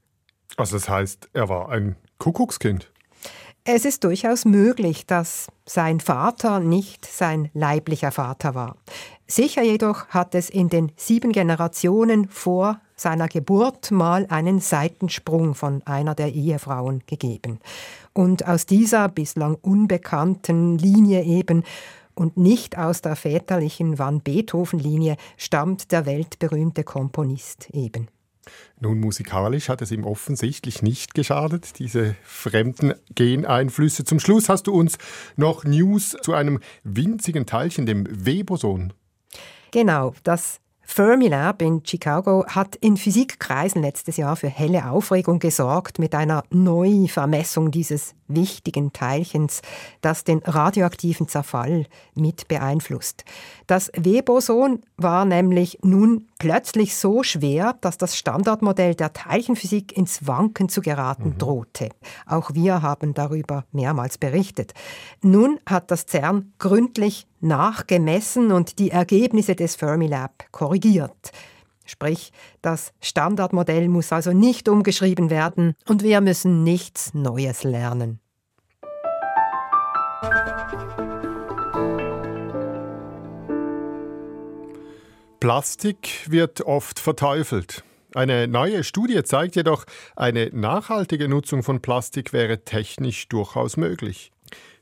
Also 0.57 0.75
das 0.75 0.89
heißt, 0.89 1.29
er 1.33 1.49
war 1.49 1.69
ein 1.69 1.95
Kuckuckskind. 2.17 2.91
Es 3.63 3.85
ist 3.85 4.03
durchaus 4.03 4.43
möglich, 4.45 5.05
dass 5.05 5.47
sein 5.65 5.99
Vater 5.99 6.59
nicht 6.59 7.05
sein 7.05 7.51
leiblicher 7.53 8.11
Vater 8.11 8.55
war. 8.55 8.77
Sicher 9.31 9.61
jedoch 9.61 10.07
hat 10.09 10.35
es 10.35 10.49
in 10.49 10.67
den 10.67 10.91
sieben 10.97 11.31
Generationen 11.31 12.27
vor 12.27 12.81
seiner 12.97 13.29
Geburt 13.29 13.89
mal 13.89 14.25
einen 14.27 14.59
Seitensprung 14.59 15.55
von 15.55 15.81
einer 15.83 16.15
der 16.15 16.33
Ehefrauen 16.33 17.01
gegeben. 17.07 17.61
Und 18.11 18.45
aus 18.45 18.65
dieser 18.65 19.07
bislang 19.07 19.55
unbekannten 19.55 20.77
Linie 20.77 21.23
eben 21.23 21.63
und 22.13 22.35
nicht 22.35 22.77
aus 22.77 23.01
der 23.01 23.15
väterlichen 23.15 23.97
Van 23.97 24.19
Beethoven-Linie 24.19 25.15
stammt 25.37 25.93
der 25.93 26.05
weltberühmte 26.05 26.83
Komponist 26.83 27.69
eben. 27.71 28.09
Nun, 28.81 28.99
musikalisch 28.99 29.69
hat 29.69 29.81
es 29.81 29.91
ihm 29.91 30.03
offensichtlich 30.03 30.81
nicht 30.81 31.13
geschadet, 31.13 31.79
diese 31.79 32.17
fremden 32.23 32.95
Geneinflüsse. 33.15 34.03
Zum 34.03 34.19
Schluss 34.19 34.49
hast 34.49 34.67
du 34.67 34.73
uns 34.73 34.97
noch 35.37 35.63
News 35.63 36.17
zu 36.21 36.33
einem 36.33 36.59
winzigen 36.83 37.45
Teilchen, 37.45 37.85
dem 37.85 38.05
Webersohn. 38.09 38.91
Genau, 39.71 40.13
das 40.23 40.59
Fermilab 40.81 41.61
in 41.61 41.85
Chicago 41.85 42.45
hat 42.47 42.75
in 42.75 42.97
Physikkreisen 42.97 43.81
letztes 43.81 44.17
Jahr 44.17 44.35
für 44.35 44.49
helle 44.49 44.89
Aufregung 44.91 45.39
gesorgt 45.39 45.99
mit 45.99 46.13
einer 46.13 46.43
Neuvermessung 46.49 47.71
dieses 47.71 48.13
wichtigen 48.35 48.93
Teilchens, 48.93 49.61
das 50.01 50.23
den 50.23 50.39
radioaktiven 50.39 51.27
Zerfall 51.27 51.85
mit 52.15 52.47
beeinflusst. 52.47 53.25
Das 53.67 53.91
W-Boson 53.95 54.81
war 54.97 55.25
nämlich 55.25 55.79
nun 55.83 56.27
plötzlich 56.39 56.95
so 56.95 57.23
schwer, 57.23 57.77
dass 57.81 57.97
das 57.97 58.17
Standardmodell 58.17 58.95
der 58.95 59.13
Teilchenphysik 59.13 59.95
ins 59.95 60.27
Wanken 60.27 60.69
zu 60.69 60.81
geraten 60.81 61.29
mhm. 61.29 61.37
drohte. 61.37 61.89
Auch 62.25 62.53
wir 62.53 62.81
haben 62.81 63.13
darüber 63.13 63.65
mehrmals 63.71 64.17
berichtet. 64.17 64.73
Nun 65.21 65.59
hat 65.65 65.91
das 65.91 66.05
CERN 66.07 66.53
gründlich 66.59 67.27
nachgemessen 67.39 68.51
und 68.51 68.79
die 68.79 68.91
Ergebnisse 68.91 69.55
des 69.55 69.75
Fermilab 69.75 70.45
korrigiert. 70.51 71.31
Sprich, 71.91 72.31
das 72.61 72.93
Standardmodell 73.01 73.89
muss 73.89 74.13
also 74.13 74.31
nicht 74.31 74.69
umgeschrieben 74.69 75.29
werden 75.29 75.75
und 75.89 76.03
wir 76.03 76.21
müssen 76.21 76.63
nichts 76.63 77.13
Neues 77.13 77.65
lernen. 77.65 78.21
Plastik 85.41 86.31
wird 86.31 86.61
oft 86.61 86.97
verteufelt. 86.97 87.83
Eine 88.15 88.47
neue 88.47 88.85
Studie 88.85 89.21
zeigt 89.23 89.57
jedoch, 89.57 89.83
eine 90.15 90.49
nachhaltige 90.53 91.27
Nutzung 91.27 91.61
von 91.61 91.81
Plastik 91.81 92.31
wäre 92.31 92.63
technisch 92.63 93.27
durchaus 93.27 93.75
möglich. 93.75 94.31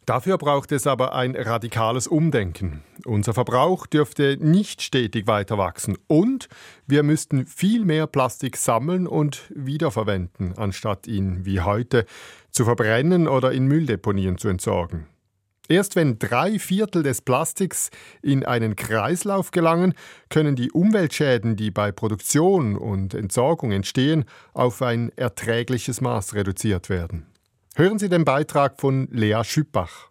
Dafür 0.09 0.39
braucht 0.39 0.71
es 0.71 0.87
aber 0.87 1.13
ein 1.13 1.35
radikales 1.35 2.07
Umdenken. 2.07 2.81
Unser 3.05 3.35
Verbrauch 3.35 3.85
dürfte 3.85 4.37
nicht 4.41 4.81
stetig 4.81 5.27
weiter 5.27 5.59
wachsen 5.59 5.99
und 6.07 6.49
wir 6.87 7.03
müssten 7.03 7.45
viel 7.45 7.85
mehr 7.85 8.07
Plastik 8.07 8.57
sammeln 8.57 9.05
und 9.05 9.43
wiederverwenden, 9.53 10.57
anstatt 10.57 11.05
ihn 11.05 11.45
wie 11.45 11.61
heute 11.61 12.07
zu 12.49 12.65
verbrennen 12.65 13.27
oder 13.27 13.51
in 13.51 13.67
Mülldeponien 13.67 14.39
zu 14.39 14.47
entsorgen. 14.47 15.05
Erst 15.67 15.95
wenn 15.95 16.17
drei 16.17 16.57
Viertel 16.57 17.03
des 17.03 17.21
Plastiks 17.21 17.91
in 18.23 18.43
einen 18.43 18.75
Kreislauf 18.75 19.51
gelangen, 19.51 19.93
können 20.31 20.55
die 20.55 20.71
Umweltschäden, 20.71 21.55
die 21.55 21.69
bei 21.69 21.91
Produktion 21.91 22.75
und 22.75 23.13
Entsorgung 23.13 23.71
entstehen, 23.71 24.25
auf 24.53 24.81
ein 24.81 25.11
erträgliches 25.15 26.01
Maß 26.01 26.33
reduziert 26.33 26.89
werden. 26.89 27.27
Hören 27.79 27.97
Sie 27.97 28.09
den 28.09 28.25
Beitrag 28.25 28.77
von 28.77 29.07
Lea 29.09 29.41
Schüppach. 29.45 30.09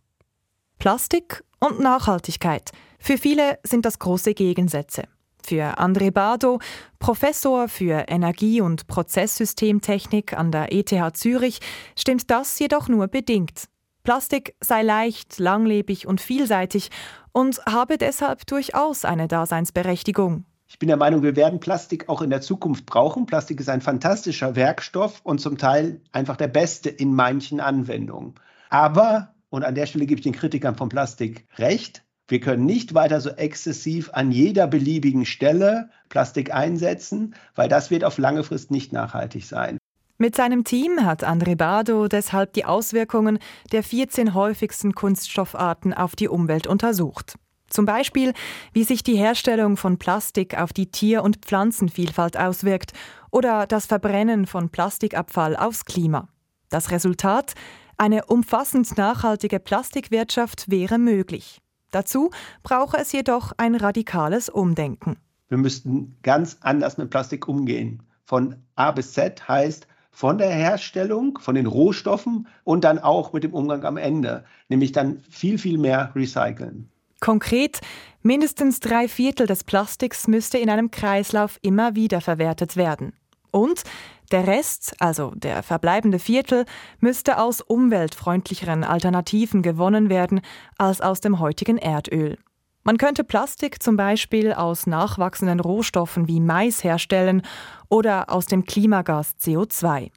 Plastik 0.78 1.44
und 1.60 1.80
Nachhaltigkeit. 1.80 2.72
Für 2.98 3.18
viele 3.18 3.58
sind 3.62 3.84
das 3.84 3.98
große 3.98 4.32
Gegensätze. 4.32 5.02
Für 5.42 5.78
André 5.78 6.10
Bardo, 6.10 6.60
Professor 6.98 7.68
für 7.68 8.06
Energie- 8.08 8.62
und 8.62 8.86
Prozesssystemtechnik 8.86 10.32
an 10.32 10.50
der 10.50 10.72
ETH 10.72 11.14
Zürich, 11.14 11.60
stimmt 11.94 12.30
das 12.30 12.58
jedoch 12.58 12.88
nur 12.88 13.06
bedingt. 13.06 13.64
Plastik 14.02 14.54
sei 14.64 14.80
leicht, 14.82 15.38
langlebig 15.38 16.06
und 16.06 16.22
vielseitig 16.22 16.88
und 17.32 17.60
habe 17.66 17.98
deshalb 17.98 18.46
durchaus 18.46 19.04
eine 19.04 19.28
Daseinsberechtigung. 19.28 20.46
Ich 20.70 20.78
bin 20.78 20.88
der 20.88 20.98
Meinung, 20.98 21.22
wir 21.22 21.34
werden 21.34 21.60
Plastik 21.60 22.10
auch 22.10 22.20
in 22.20 22.28
der 22.28 22.42
Zukunft 22.42 22.84
brauchen. 22.84 23.24
Plastik 23.24 23.58
ist 23.58 23.70
ein 23.70 23.80
fantastischer 23.80 24.54
Werkstoff 24.54 25.20
und 25.24 25.40
zum 25.40 25.56
Teil 25.56 26.02
einfach 26.12 26.36
der 26.36 26.48
beste 26.48 26.90
in 26.90 27.14
manchen 27.14 27.58
Anwendungen. 27.58 28.34
Aber, 28.68 29.34
und 29.48 29.64
an 29.64 29.74
der 29.74 29.86
Stelle 29.86 30.04
gebe 30.04 30.18
ich 30.18 30.24
den 30.24 30.34
Kritikern 30.34 30.76
von 30.76 30.90
Plastik 30.90 31.46
recht, 31.56 32.04
wir 32.30 32.40
können 32.40 32.66
nicht 32.66 32.92
weiter 32.92 33.22
so 33.22 33.30
exzessiv 33.30 34.10
an 34.12 34.30
jeder 34.30 34.66
beliebigen 34.66 35.24
Stelle 35.24 35.88
Plastik 36.10 36.52
einsetzen, 36.54 37.34
weil 37.54 37.70
das 37.70 37.90
wird 37.90 38.04
auf 38.04 38.18
lange 38.18 38.44
Frist 38.44 38.70
nicht 38.70 38.92
nachhaltig 38.92 39.46
sein. 39.46 39.78
Mit 40.18 40.36
seinem 40.36 40.64
Team 40.64 41.06
hat 41.06 41.26
André 41.26 41.56
Bardo 41.56 42.08
deshalb 42.08 42.52
die 42.52 42.66
Auswirkungen 42.66 43.38
der 43.72 43.82
14 43.82 44.34
häufigsten 44.34 44.94
Kunststoffarten 44.94 45.94
auf 45.94 46.16
die 46.16 46.28
Umwelt 46.28 46.66
untersucht. 46.66 47.36
Zum 47.68 47.84
Beispiel, 47.84 48.32
wie 48.72 48.84
sich 48.84 49.02
die 49.02 49.16
Herstellung 49.16 49.76
von 49.76 49.98
Plastik 49.98 50.58
auf 50.58 50.72
die 50.72 50.90
Tier- 50.90 51.22
und 51.22 51.44
Pflanzenvielfalt 51.44 52.36
auswirkt 52.36 52.92
oder 53.30 53.66
das 53.66 53.86
Verbrennen 53.86 54.46
von 54.46 54.70
Plastikabfall 54.70 55.56
aufs 55.56 55.84
Klima. 55.84 56.28
Das 56.70 56.90
Resultat? 56.90 57.54
Eine 57.96 58.26
umfassend 58.26 58.96
nachhaltige 58.96 59.58
Plastikwirtschaft 59.58 60.70
wäre 60.70 60.98
möglich. 60.98 61.60
Dazu 61.90 62.30
brauche 62.62 62.96
es 62.98 63.12
jedoch 63.12 63.52
ein 63.56 63.74
radikales 63.74 64.48
Umdenken. 64.48 65.16
Wir 65.48 65.58
müssten 65.58 66.16
ganz 66.22 66.58
anders 66.60 66.98
mit 66.98 67.10
Plastik 67.10 67.48
umgehen. 67.48 68.02
Von 68.24 68.56
A 68.76 68.92
bis 68.92 69.14
Z 69.14 69.48
heißt 69.48 69.86
von 70.10 70.36
der 70.36 70.50
Herstellung, 70.50 71.38
von 71.38 71.54
den 71.54 71.66
Rohstoffen 71.66 72.46
und 72.64 72.84
dann 72.84 72.98
auch 72.98 73.32
mit 73.32 73.44
dem 73.44 73.54
Umgang 73.54 73.84
am 73.84 73.96
Ende, 73.96 74.44
nämlich 74.68 74.92
dann 74.92 75.20
viel, 75.30 75.58
viel 75.58 75.78
mehr 75.78 76.12
recyceln. 76.14 76.90
Konkret, 77.20 77.80
mindestens 78.22 78.80
drei 78.80 79.08
Viertel 79.08 79.46
des 79.46 79.64
Plastiks 79.64 80.28
müsste 80.28 80.58
in 80.58 80.70
einem 80.70 80.90
Kreislauf 80.90 81.58
immer 81.62 81.94
wieder 81.94 82.20
verwertet 82.20 82.76
werden. 82.76 83.12
Und 83.50 83.82
der 84.30 84.46
Rest, 84.46 84.94
also 84.98 85.32
der 85.34 85.62
verbleibende 85.62 86.18
Viertel, 86.18 86.66
müsste 87.00 87.38
aus 87.38 87.60
umweltfreundlicheren 87.60 88.84
Alternativen 88.84 89.62
gewonnen 89.62 90.10
werden 90.10 90.42
als 90.76 91.00
aus 91.00 91.20
dem 91.20 91.38
heutigen 91.38 91.78
Erdöl. 91.78 92.36
Man 92.84 92.98
könnte 92.98 93.24
Plastik 93.24 93.82
zum 93.82 93.96
Beispiel 93.96 94.52
aus 94.52 94.86
nachwachsenden 94.86 95.60
Rohstoffen 95.60 96.28
wie 96.28 96.40
Mais 96.40 96.84
herstellen 96.84 97.42
oder 97.88 98.30
aus 98.30 98.46
dem 98.46 98.64
Klimagas 98.64 99.34
CO2. 99.40 100.10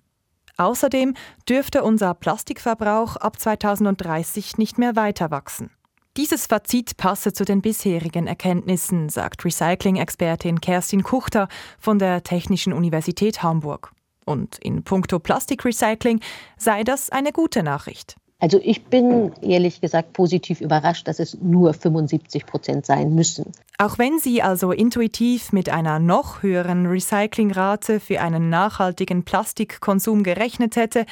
Außerdem 0.58 1.16
dürfte 1.50 1.84
unser 1.84 2.14
Plastikverbrauch 2.14 3.16
ab 3.16 3.40
2030 3.40 4.58
nicht 4.58 4.78
mehr 4.78 4.96
weiter 4.96 5.32
wachsen. 5.32 5.72
Dieses 6.18 6.46
Fazit 6.46 6.98
passe 6.98 7.32
zu 7.32 7.46
den 7.46 7.62
bisherigen 7.62 8.28
Erkenntnissen, 8.28 9.08
sagt 9.08 9.46
Recycling-Expertin 9.46 10.60
Kerstin 10.60 11.04
Kuchter 11.04 11.48
von 11.80 12.00
der 12.00 12.22
Technischen 12.24 12.74
Universität 12.74 13.44
Hamburg. 13.44 13.94
Und 14.26 14.58
in 14.58 14.84
puncto 14.84 15.20
Plastikrecycling 15.20 16.20
sei 16.58 16.84
das 16.84 17.12
eine 17.12 17.32
gute 17.32 17.64
Nachricht. 17.64 18.18
Also 18.40 18.60
ich 18.62 18.84
bin 18.86 19.32
ehrlich 19.42 19.80
gesagt 19.80 20.12
positiv 20.12 20.60
überrascht, 20.60 21.08
dass 21.08 21.20
es 21.20 21.38
nur 21.40 21.74
75 21.74 22.46
Prozent 22.46 22.86
sein 22.86 23.16
müssen. 23.16 23.54
Auch 23.78 23.98
wenn 23.98 24.20
sie 24.20 24.42
also 24.42 24.74
intuitiv 24.74 25.54
mit 25.54 25.70
einer 25.70 26.00
noch 26.00 26.44
höheren 26.44 26.88
Recyclingrate 26.88 28.02
für 28.02 28.20
einen 28.20 28.50
nachhaltigen 28.50 29.24
Plastikkonsum 29.24 30.24
gerechnet 30.24 30.76
hätte, 30.76 31.06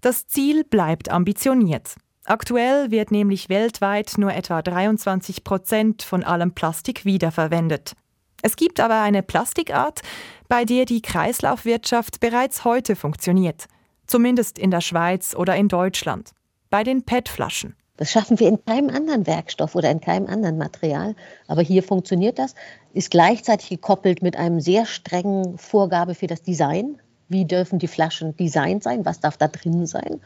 das 0.00 0.26
Ziel 0.28 0.64
bleibt 0.64 1.10
ambitioniert. 1.10 1.96
Aktuell 2.28 2.90
wird 2.90 3.12
nämlich 3.12 3.48
weltweit 3.48 4.14
nur 4.18 4.34
etwa 4.34 4.60
23 4.60 5.44
Prozent 5.44 6.02
von 6.02 6.24
allem 6.24 6.52
Plastik 6.54 7.04
wiederverwendet. 7.04 7.92
Es 8.42 8.56
gibt 8.56 8.80
aber 8.80 9.00
eine 9.00 9.22
Plastikart, 9.22 10.00
bei 10.48 10.64
der 10.64 10.86
die 10.86 11.02
Kreislaufwirtschaft 11.02 12.18
bereits 12.18 12.64
heute 12.64 12.96
funktioniert. 12.96 13.66
Zumindest 14.08 14.58
in 14.58 14.72
der 14.72 14.80
Schweiz 14.80 15.36
oder 15.36 15.54
in 15.54 15.68
Deutschland. 15.68 16.32
Bei 16.68 16.82
den 16.82 17.04
PET-Flaschen. 17.04 17.76
Das 17.96 18.10
schaffen 18.10 18.40
wir 18.40 18.48
in 18.48 18.64
keinem 18.64 18.90
anderen 18.90 19.26
Werkstoff 19.28 19.76
oder 19.76 19.90
in 19.90 20.00
keinem 20.00 20.26
anderen 20.26 20.58
Material. 20.58 21.14
Aber 21.46 21.62
hier 21.62 21.84
funktioniert 21.84 22.40
das, 22.40 22.56
ist 22.92 23.12
gleichzeitig 23.12 23.68
gekoppelt 23.68 24.20
mit 24.22 24.36
einem 24.36 24.60
sehr 24.60 24.84
strengen 24.84 25.58
Vorgabe 25.58 26.16
für 26.16 26.26
das 26.26 26.42
Design. 26.42 27.00
Wie 27.28 27.44
dürfen 27.44 27.78
die 27.78 27.88
Flaschen 27.88 28.36
designt 28.36 28.82
sein? 28.82 29.04
Was 29.04 29.20
darf 29.20 29.36
da 29.36 29.48
drin 29.48 29.86
sein? 29.86 30.20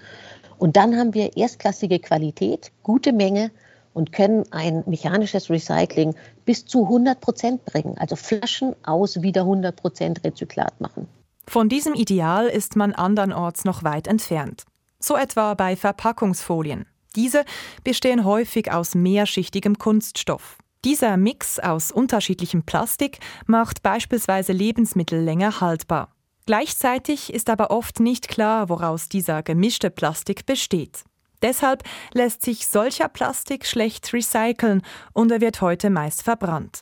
Und 0.60 0.76
dann 0.76 0.98
haben 0.98 1.14
wir 1.14 1.38
erstklassige 1.38 1.98
Qualität, 2.00 2.70
gute 2.82 3.14
Menge 3.14 3.50
und 3.94 4.12
können 4.12 4.44
ein 4.50 4.84
mechanisches 4.86 5.48
Recycling 5.48 6.14
bis 6.44 6.66
zu 6.66 6.84
100 6.84 7.18
Prozent 7.18 7.64
bringen. 7.64 7.96
Also 7.96 8.14
Flaschen 8.14 8.76
aus 8.84 9.22
wieder 9.22 9.40
100 9.40 9.74
Prozent 9.74 10.22
Rezyklat 10.22 10.78
machen. 10.78 11.08
Von 11.46 11.70
diesem 11.70 11.94
Ideal 11.94 12.46
ist 12.46 12.76
man 12.76 12.92
andernorts 12.92 13.64
noch 13.64 13.84
weit 13.84 14.06
entfernt. 14.06 14.64
So 14.98 15.16
etwa 15.16 15.54
bei 15.54 15.76
Verpackungsfolien. 15.76 16.84
Diese 17.16 17.44
bestehen 17.82 18.26
häufig 18.26 18.70
aus 18.70 18.94
mehrschichtigem 18.94 19.78
Kunststoff. 19.78 20.58
Dieser 20.84 21.16
Mix 21.16 21.58
aus 21.58 21.90
unterschiedlichem 21.90 22.64
Plastik 22.64 23.18
macht 23.46 23.82
beispielsweise 23.82 24.52
Lebensmittel 24.52 25.20
länger 25.22 25.62
haltbar. 25.62 26.12
Gleichzeitig 26.50 27.32
ist 27.32 27.48
aber 27.48 27.70
oft 27.70 28.00
nicht 28.00 28.26
klar, 28.26 28.68
woraus 28.68 29.08
dieser 29.08 29.40
gemischte 29.44 29.88
Plastik 29.88 30.46
besteht. 30.46 31.04
Deshalb 31.42 31.84
lässt 32.12 32.42
sich 32.42 32.66
solcher 32.66 33.08
Plastik 33.08 33.64
schlecht 33.64 34.12
recyceln 34.12 34.82
und 35.12 35.30
er 35.30 35.40
wird 35.40 35.60
heute 35.60 35.90
meist 35.90 36.24
verbrannt. 36.24 36.80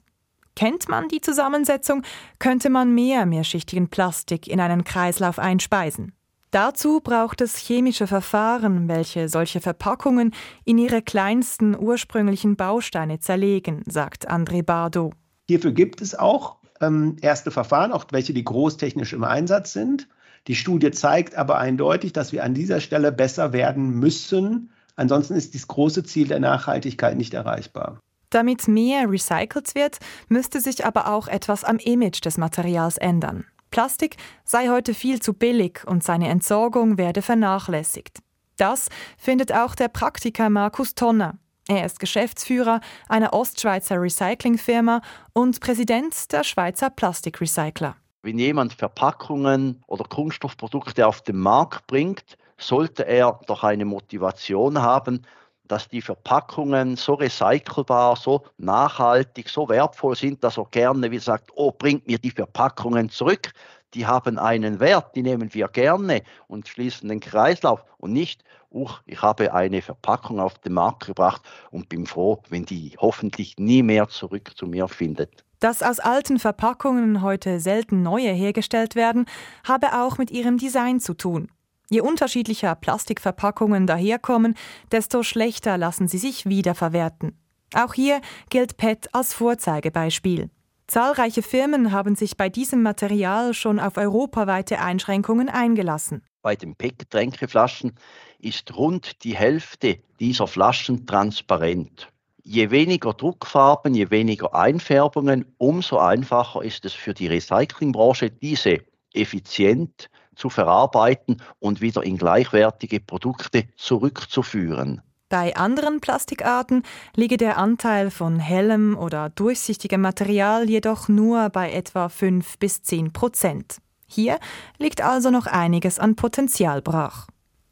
Kennt 0.57 0.89
man 0.89 1.09
die 1.09 1.21
Zusammensetzung, 1.21 2.03
könnte 2.39 2.71
man 2.71 2.95
mehr 2.95 3.27
mehrschichtigen 3.27 3.91
Plastik 3.91 4.49
in 4.49 4.59
einen 4.59 4.85
Kreislauf 4.85 5.39
einspeisen. 5.39 6.15
Dazu 6.51 7.01
braucht 7.01 7.43
es 7.43 7.59
chemische 7.59 8.07
Verfahren, 8.07 8.89
welche 8.89 9.29
solche 9.29 9.61
Verpackungen 9.61 10.33
in 10.65 10.79
ihre 10.79 11.03
kleinsten 11.03 11.79
ursprünglichen 11.79 12.57
Bausteine 12.57 13.21
zerlegen, 13.21 13.83
sagt 13.87 14.31
André 14.31 14.63
Bardo. 14.63 15.13
Hierfür 15.47 15.73
gibt 15.73 16.01
es 16.01 16.15
auch 16.15 16.58
ähm, 16.81 17.17
erste 17.21 17.51
Verfahren, 17.51 17.93
auch 17.93 18.07
welche, 18.11 18.33
die 18.33 18.45
großtechnisch 18.45 19.13
im 19.13 19.25
Einsatz 19.25 19.73
sind. 19.73 20.09
Die 20.47 20.55
Studie 20.55 20.91
zeigt 20.91 21.35
aber 21.35 21.59
eindeutig, 21.59 22.13
dass 22.13 22.33
wir 22.33 22.45
an 22.45 22.55
dieser 22.55 22.81
Stelle 22.81 23.13
besser 23.13 23.53
werden 23.53 23.91
müssen. 23.91 24.71
Ansonsten 24.97 25.35
ist 25.35 25.55
das 25.55 25.69
große 25.69 26.05
Ziel 26.05 26.29
der 26.29 26.41
Nachhaltigkeit 26.41 27.17
nicht 27.17 27.35
erreichbar. 27.35 28.01
Damit 28.31 28.69
mehr 28.69 29.11
recycelt 29.11 29.75
wird, 29.75 29.99
müsste 30.29 30.61
sich 30.61 30.85
aber 30.85 31.13
auch 31.13 31.29
etwas 31.29 31.65
am 31.65 31.79
Image 31.79 32.25
des 32.25 32.37
Materials 32.37 32.99
ändern. 32.99 33.45
Plastik 33.71 34.17
sei 34.45 34.69
heute 34.69 34.95
viel 34.95 35.21
zu 35.21 35.35
billig 35.35 35.83
und 35.87 36.03
seine 36.03 36.29
Entsorgung 36.29 36.99
werde 36.99 37.23
vernachlässigt. 37.23 38.19
Das 38.57 38.89
findet 39.17 39.53
auch 39.53 39.75
der 39.75 39.89
Praktiker 39.89 40.51
Markus 40.51 40.95
Tonner. 40.95 41.39
Er 41.71 41.85
ist 41.85 42.01
Geschäftsführer 42.01 42.81
einer 43.11 43.35
Ostschweizer 43.35 44.01
Recyclingfirma 44.01 45.03
und 45.35 45.61
Präsident 45.61 46.33
der 46.33 46.43
Schweizer 46.43 46.89
Plastikrecycler. 46.89 47.95
Wenn 48.23 48.39
jemand 48.39 48.73
Verpackungen 48.73 49.85
oder 49.87 50.05
Kunststoffprodukte 50.05 51.07
auf 51.07 51.21
den 51.21 51.37
Markt 51.37 51.87
bringt, 51.87 52.39
sollte 52.57 53.07
er 53.07 53.39
doch 53.47 53.65
eine 53.65 53.85
Motivation 53.85 54.81
haben, 54.81 55.27
dass 55.65 55.89
die 55.89 56.01
Verpackungen 56.01 56.97
so 56.97 57.13
recycelbar, 57.13 58.17
so 58.17 58.47
nachhaltig, 58.57 59.51
so 59.51 59.69
wertvoll 59.69 60.17
sind, 60.17 60.43
dass 60.43 60.57
er 60.57 60.65
gerne 60.71 61.11
wie 61.11 61.19
sagt, 61.19 61.51
oh, 61.55 61.71
bringt 61.71 62.07
mir 62.07 62.19
die 62.19 62.31
Verpackungen 62.31 63.11
zurück. 63.11 63.53
Die 63.95 64.07
haben 64.07 64.39
einen 64.39 64.81
Wert, 64.81 65.17
die 65.17 65.23
nehmen 65.23 65.55
wir 65.55 65.69
gerne 65.69 66.23
und 66.47 66.69
schließen 66.69 67.09
den 67.09 67.21
Kreislauf 67.21 67.85
und 67.97 68.13
nicht, 68.13 68.45
uch, 68.71 69.01
ich 69.07 69.23
habe 69.23 69.55
eine 69.55 69.81
Verpackung 69.81 70.41
auf 70.41 70.59
den 70.59 70.75
Markt 70.75 71.07
gebracht 71.07 71.43
und 71.71 71.89
bin 71.89 72.07
froh, 72.07 72.43
wenn 72.51 72.67
die 72.67 72.95
hoffentlich 72.99 73.57
nie 73.59 73.83
mehr 73.83 74.09
zurück 74.09 74.53
zu 74.57 74.67
mir 74.67 74.89
findet. 74.89 75.45
Dass 75.61 75.83
aus 75.83 75.99
alten 76.01 76.39
Verpackungen 76.39 77.23
heute 77.23 77.61
selten 77.61 78.03
neue 78.03 78.31
hergestellt 78.31 78.95
werden, 78.95 79.27
habe 79.67 80.01
auch 80.01 80.19
mit 80.19 80.31
ihrem 80.31 80.59
Design 80.59 81.01
zu 81.01 81.15
tun. 81.15 81.51
Je 81.91 82.03
unterschiedlicher 82.03 82.75
Plastikverpackungen 82.75 83.87
daherkommen, 83.87 84.55
desto 84.93 85.23
schlechter 85.23 85.79
lassen 85.79 86.07
sie 86.07 86.19
sich 86.19 86.47
wiederverwerten. 86.47 87.39
Auch 87.75 87.95
hier 87.95 88.21
gilt 88.51 88.77
PET 88.77 89.09
als 89.15 89.35
Vorzeigebeispiel. 89.35 90.51
Zahlreiche 90.89 91.43
Firmen 91.43 91.93
haben 91.93 92.17
sich 92.17 92.39
bei 92.39 92.49
diesem 92.49 92.83
Material 92.83 93.53
schon 93.53 93.79
auf 93.79 93.99
europaweite 93.99 94.81
Einschränkungen 94.81 95.51
eingelassen. 95.51 96.23
Bei 96.41 96.57
den 96.57 96.77
PET-Getränkeflaschen 96.77 97.93
ist 98.39 98.75
rund 98.75 99.23
die 99.23 99.37
Hälfte 99.37 99.99
dieser 100.19 100.47
Flaschen 100.47 101.07
transparent. 101.07 102.09
Je 102.43 102.71
weniger 102.71 103.13
Druckfarben, 103.13 103.93
je 103.93 104.09
weniger 104.09 104.55
Einfärbungen, 104.55 105.45
umso 105.59 105.99
einfacher 105.99 106.63
ist 106.63 106.87
es 106.87 106.95
für 106.95 107.13
die 107.13 107.27
Recyclingbranche, 107.27 108.31
diese 108.31 108.79
effizient 109.13 110.09
zu 110.37 110.49
verarbeiten 110.49 111.43
und 111.59 111.83
wieder 111.83 112.03
in 112.03 112.17
gleichwertige 112.17 113.01
Produkte 113.01 113.65
zurückzuführen. 113.77 115.03
Bei 115.29 115.55
anderen 115.57 116.01
Plastikarten 116.01 116.85
liege 117.15 117.37
der 117.37 117.59
Anteil 117.59 118.11
von 118.11 118.39
hellem 118.39 118.97
oder 118.97 119.29
durchsichtigem 119.29 120.01
Material 120.01 120.71
jedoch 120.71 121.09
nur 121.09 121.51
bei 121.51 121.71
etwa 121.71 122.09
5 122.09 122.59
bis 122.59 122.83
10 122.83 123.13
Prozent. 123.13 123.77
Hier 124.07 124.39
liegt 124.79 125.03
also 125.03 125.31
noch 125.31 125.47
einiges 125.47 125.99
an 125.99 126.17
Potenzial 126.17 126.81
brach. 126.81 127.27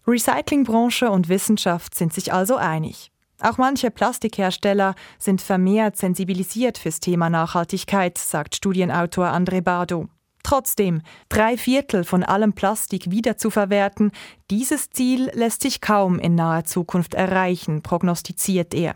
Recyclingbranche 0.06 1.10
und 1.10 1.30
Wissenschaft 1.30 1.94
sind 1.94 2.12
sich 2.12 2.32
also 2.32 2.56
einig. 2.56 3.10
Auch 3.40 3.56
manche 3.56 3.90
Plastikhersteller 3.90 4.94
sind 5.18 5.40
vermehrt 5.40 5.96
sensibilisiert 5.96 6.76
fürs 6.76 7.00
Thema 7.00 7.30
Nachhaltigkeit, 7.30 8.18
sagt 8.18 8.54
Studienautor 8.54 9.26
André 9.26 9.62
Bardo. 9.62 10.08
Trotzdem, 10.46 11.02
drei 11.28 11.58
Viertel 11.58 12.04
von 12.04 12.22
allem 12.22 12.52
Plastik 12.52 13.10
wiederzuverwerten, 13.10 14.12
dieses 14.48 14.90
Ziel 14.90 15.28
lässt 15.34 15.62
sich 15.62 15.80
kaum 15.80 16.20
in 16.20 16.36
naher 16.36 16.62
Zukunft 16.62 17.14
erreichen, 17.14 17.82
prognostiziert 17.82 18.72
er. 18.72 18.94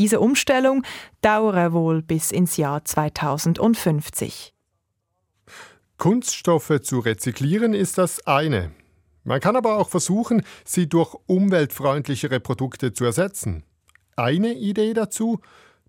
Diese 0.00 0.18
Umstellung 0.18 0.82
dauere 1.20 1.72
wohl 1.72 2.02
bis 2.02 2.32
ins 2.32 2.56
Jahr 2.56 2.84
2050. 2.84 4.52
Kunststoffe 5.98 6.80
zu 6.82 6.98
rezyklieren 6.98 7.74
ist 7.74 7.96
das 7.96 8.26
eine. 8.26 8.72
Man 9.22 9.38
kann 9.38 9.54
aber 9.54 9.76
auch 9.76 9.90
versuchen, 9.90 10.42
sie 10.64 10.88
durch 10.88 11.14
umweltfreundlichere 11.26 12.40
Produkte 12.40 12.92
zu 12.92 13.04
ersetzen. 13.04 13.62
Eine 14.16 14.52
Idee 14.54 14.94
dazu? 14.94 15.38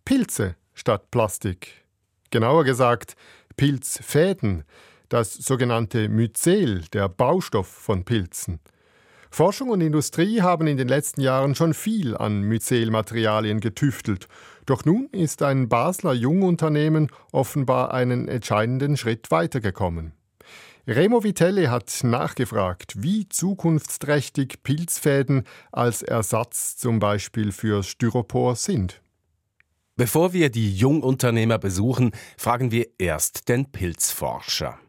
Pilze 0.06 0.56
statt 0.76 1.10
Plastik. 1.10 1.84
Genauer 2.30 2.64
gesagt, 2.64 3.16
Pilzfäden, 3.58 4.66
das 5.10 5.34
sogenannte 5.34 6.08
Myzel, 6.10 6.84
der 6.94 7.10
Baustoff 7.10 7.68
von 7.68 8.06
Pilzen. 8.06 8.60
Forschung 9.32 9.70
und 9.70 9.82
Industrie 9.82 10.42
haben 10.42 10.68
in 10.68 10.78
den 10.78 10.88
letzten 10.88 11.22
Jahren 11.22 11.54
schon 11.54 11.74
viel 11.74 12.18
an 12.18 12.42
Myzelmaterialien 12.42 13.60
getüftelt. 13.60 14.28
Doch 14.66 14.86
nun 14.86 15.08
ist 15.12 15.44
ein 15.44 15.70
Basler 15.70 16.14
Jungunternehmen 16.14 17.12
offenbar 17.32 17.94
einen 17.94 18.28
entscheidenden 18.28 18.98
Schritt 18.98 19.30
weitergekommen. 19.30 20.14
Remo 20.88 21.24
Vitelli 21.24 21.66
hat 21.66 22.00
nachgefragt, 22.04 23.04
wie 23.04 23.30
zukunftsträchtig 23.30 24.64
Pilzfäden 24.64 25.44
als 25.72 26.02
Ersatz 26.02 26.78
zum 26.78 27.00
Beispiel 27.00 27.52
für 27.52 27.84
Styropor 27.84 28.56
sind. 28.56 29.02
Bevor 29.96 30.34
wir 30.34 30.50
die 30.50 30.76
Jungunternehmer 30.76 31.60
besuchen, 31.60 32.12
fragen 32.38 32.72
wir 32.72 32.88
erst 32.98 33.50
den 33.50 33.72
Pilzforscher. 33.72 34.80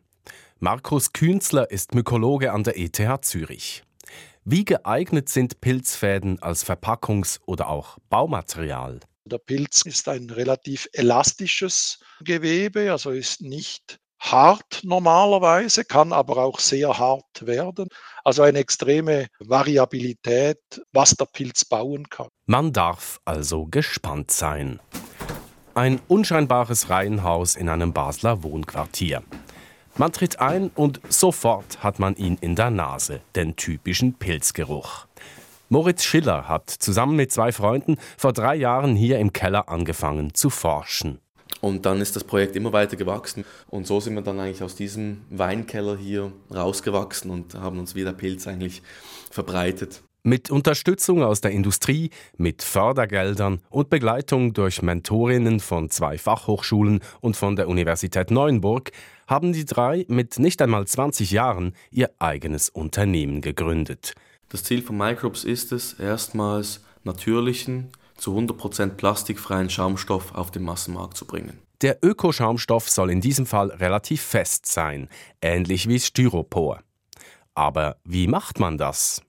Markus 0.62 1.14
Künzler 1.14 1.70
ist 1.70 1.94
Mykologe 1.94 2.53
an 2.53 2.64
der 2.64 2.79
ETH 2.79 3.01
Zürich. 3.23 3.83
Wie 4.44 4.66
geeignet 4.66 5.31
sind 5.31 5.62
Pilzfäden 5.62 6.42
als 6.42 6.66
Verpackungs- 6.66 7.40
oder 7.46 7.70
auch 7.70 7.96
Baumaterial? 8.11 9.01
Der 9.25 9.38
Pilz 9.38 9.87
ist 9.87 10.07
ein 10.07 10.29
relativ 10.29 10.87
elastisches 10.92 11.99
Gewebe, 12.20 12.92
also 12.92 13.09
ist 13.11 13.40
nicht 13.40 13.99
hart 14.18 14.83
normalerweise, 14.83 15.83
kann 15.83 16.12
aber 16.12 16.37
auch 16.37 16.59
sehr 16.59 16.99
hart 16.99 17.46
werden. 17.46 17.88
Also 18.23 18.42
eine 18.42 18.59
extreme 18.59 19.29
Variabilität, 19.38 20.59
was 20.92 21.12
der 21.12 21.25
Pilz 21.25 21.64
bauen 21.64 22.07
kann. 22.11 22.29
Man 22.44 22.75
darf 22.75 23.18
also 23.25 23.64
gespannt 23.64 24.31
sein. 24.31 24.79
Ein 25.73 26.03
unscheinbares 26.07 26.90
Reihenhaus 26.90 27.57
in 27.57 27.70
einem 27.70 27.94
Basler 27.94 28.42
Wohnquartier. 28.42 29.23
Man 29.96 30.12
tritt 30.12 30.40
ein 30.40 30.70
und 30.74 31.00
sofort 31.09 31.83
hat 31.83 31.98
man 31.98 32.16
ihn 32.16 32.38
in 32.40 32.55
der 32.55 32.70
Nase, 32.70 33.20
den 33.35 33.57
typischen 33.57 34.14
Pilzgeruch. 34.14 35.07
Moritz 35.68 36.05
Schiller 36.05 36.48
hat 36.48 36.70
zusammen 36.70 37.16
mit 37.16 37.31
zwei 37.31 37.53
Freunden 37.53 37.96
vor 38.16 38.33
drei 38.33 38.57
Jahren 38.57 38.96
hier 38.96 39.18
im 39.18 39.33
Keller 39.33 39.68
angefangen 39.68 40.35
zu 40.35 40.50
forschen. 40.50 41.20
Und 41.61 41.87
dann 41.87 42.00
ist 42.00 42.16
das 42.16 42.24
Projekt 42.24 42.57
immer 42.57 42.72
weiter 42.72 42.96
gewachsen. 42.96 43.44
Und 43.68 43.87
so 43.87 44.00
sind 44.00 44.14
wir 44.14 44.22
dann 44.22 44.40
eigentlich 44.40 44.62
aus 44.62 44.74
diesem 44.74 45.22
Weinkeller 45.31 45.96
hier 45.96 46.33
rausgewachsen 46.53 47.31
und 47.31 47.55
haben 47.55 47.79
uns 47.79 47.94
wie 47.94 48.05
der 48.05 48.12
Pilz 48.12 48.46
eigentlich 48.46 48.83
verbreitet. 49.31 50.03
Mit 50.22 50.50
Unterstützung 50.50 51.22
aus 51.22 51.40
der 51.40 51.50
Industrie, 51.50 52.11
mit 52.37 52.62
Fördergeldern 52.62 53.61
und 53.70 53.88
Begleitung 53.88 54.53
durch 54.53 54.83
Mentorinnen 54.83 55.61
von 55.61 55.88
zwei 55.88 56.18
Fachhochschulen 56.18 57.00
und 57.22 57.37
von 57.37 57.57
der 57.57 57.68
Universität 57.68 58.31
Neuenburg 58.31 58.90
haben 59.31 59.53
die 59.53 59.64
drei 59.64 60.05
mit 60.09 60.40
nicht 60.40 60.61
einmal 60.61 60.87
20 60.87 61.31
Jahren 61.31 61.75
ihr 61.93 62.11
eigenes 62.19 62.69
Unternehmen 62.69 63.40
gegründet. 63.40 64.14
Das 64.49 64.64
Ziel 64.64 64.83
von 64.83 64.99
Microbes 64.99 65.45
ist 65.45 65.71
es, 65.71 65.93
erstmals 65.95 66.81
natürlichen, 67.05 67.93
zu 68.16 68.37
100% 68.37 68.97
plastikfreien 68.97 69.71
Schaumstoff 69.71 70.35
auf 70.35 70.51
den 70.51 70.64
Massenmarkt 70.64 71.16
zu 71.16 71.25
bringen. 71.25 71.59
Der 71.81 71.99
Ökoschaumstoff 72.03 72.90
soll 72.90 73.11
in 73.11 73.21
diesem 73.21 73.47
Fall 73.47 73.71
relativ 73.71 74.21
fest 74.21 74.66
sein, 74.66 75.09
ähnlich 75.40 75.88
wie 75.88 76.01
Styropor. 76.01 76.83
Aber 77.55 77.97
wie 78.05 78.27
macht 78.27 78.59
man 78.59 78.77
das? 78.77 79.23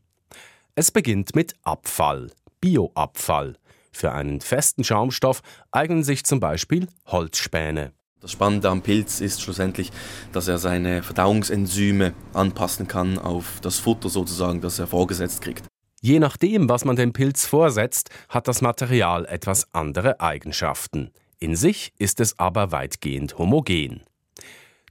Es 0.74 0.92
beginnt 0.92 1.36
mit 1.36 1.54
Abfall, 1.62 2.32
Bioabfall. 2.60 3.56
Für 3.92 4.14
einen 4.14 4.42
festen 4.42 4.84
Schaumstoff 4.84 5.42
eignen 5.72 6.04
sich 6.04 6.26
zum 6.26 6.40
Beispiel 6.40 6.88
Holzspäne. 7.06 7.94
Das 8.22 8.32
Spannende 8.32 8.70
am 8.70 8.84
Pilz 8.84 9.20
ist 9.20 9.42
schlussendlich, 9.42 9.92
dass 10.32 10.48
er 10.48 10.60
seine 10.60 11.02
Verdauungsenzyme 11.02 12.14
anpassen 12.34 12.88
kann 12.88 13.18
auf 13.18 13.60
das 13.62 13.80
Futter 13.80 14.10
sozusagen, 14.10 14.62
das 14.62 14.78
er 14.78 14.86
vorgesetzt 14.86 15.42
kriegt. 15.42 15.66
Je 16.02 16.20
nachdem, 16.20 16.70
was 16.70 16.86
man 16.86 16.96
dem 16.96 17.14
Pilz 17.14 17.48
vorsetzt, 17.48 18.12
hat 18.30 18.48
das 18.48 18.62
Material 18.62 19.26
etwas 19.26 19.68
andere 19.74 20.20
Eigenschaften. 20.20 21.10
In 21.40 21.56
sich 21.56 21.94
ist 21.98 22.20
es 22.20 22.38
aber 22.38 22.72
weitgehend 22.72 23.40
homogen. 23.40 24.04